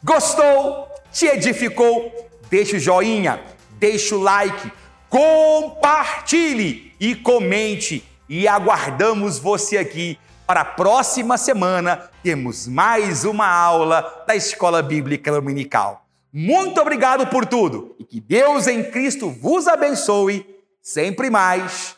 Gostou? 0.03 0.89
Te 1.13 1.27
edificou? 1.27 2.29
Deixa 2.49 2.75
o 2.75 2.79
joinha, 2.79 3.41
deixa 3.79 4.13
o 4.13 4.21
like, 4.21 4.69
compartilhe 5.09 6.93
e 6.99 7.15
comente. 7.15 8.03
E 8.27 8.49
aguardamos 8.49 9.39
você 9.39 9.77
aqui 9.77 10.19
para 10.45 10.59
a 10.59 10.65
próxima 10.65 11.37
semana. 11.37 12.09
Temos 12.21 12.67
mais 12.67 13.23
uma 13.23 13.47
aula 13.47 14.25
da 14.27 14.35
Escola 14.35 14.83
Bíblica 14.83 15.31
Dominical. 15.31 16.05
Muito 16.33 16.81
obrigado 16.81 17.27
por 17.27 17.45
tudo 17.45 17.95
e 17.97 18.03
que 18.03 18.19
Deus 18.19 18.67
em 18.67 18.83
Cristo 18.83 19.29
vos 19.29 19.69
abençoe 19.69 20.45
sempre 20.81 21.29
mais. 21.29 21.95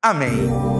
Amém. 0.00 0.75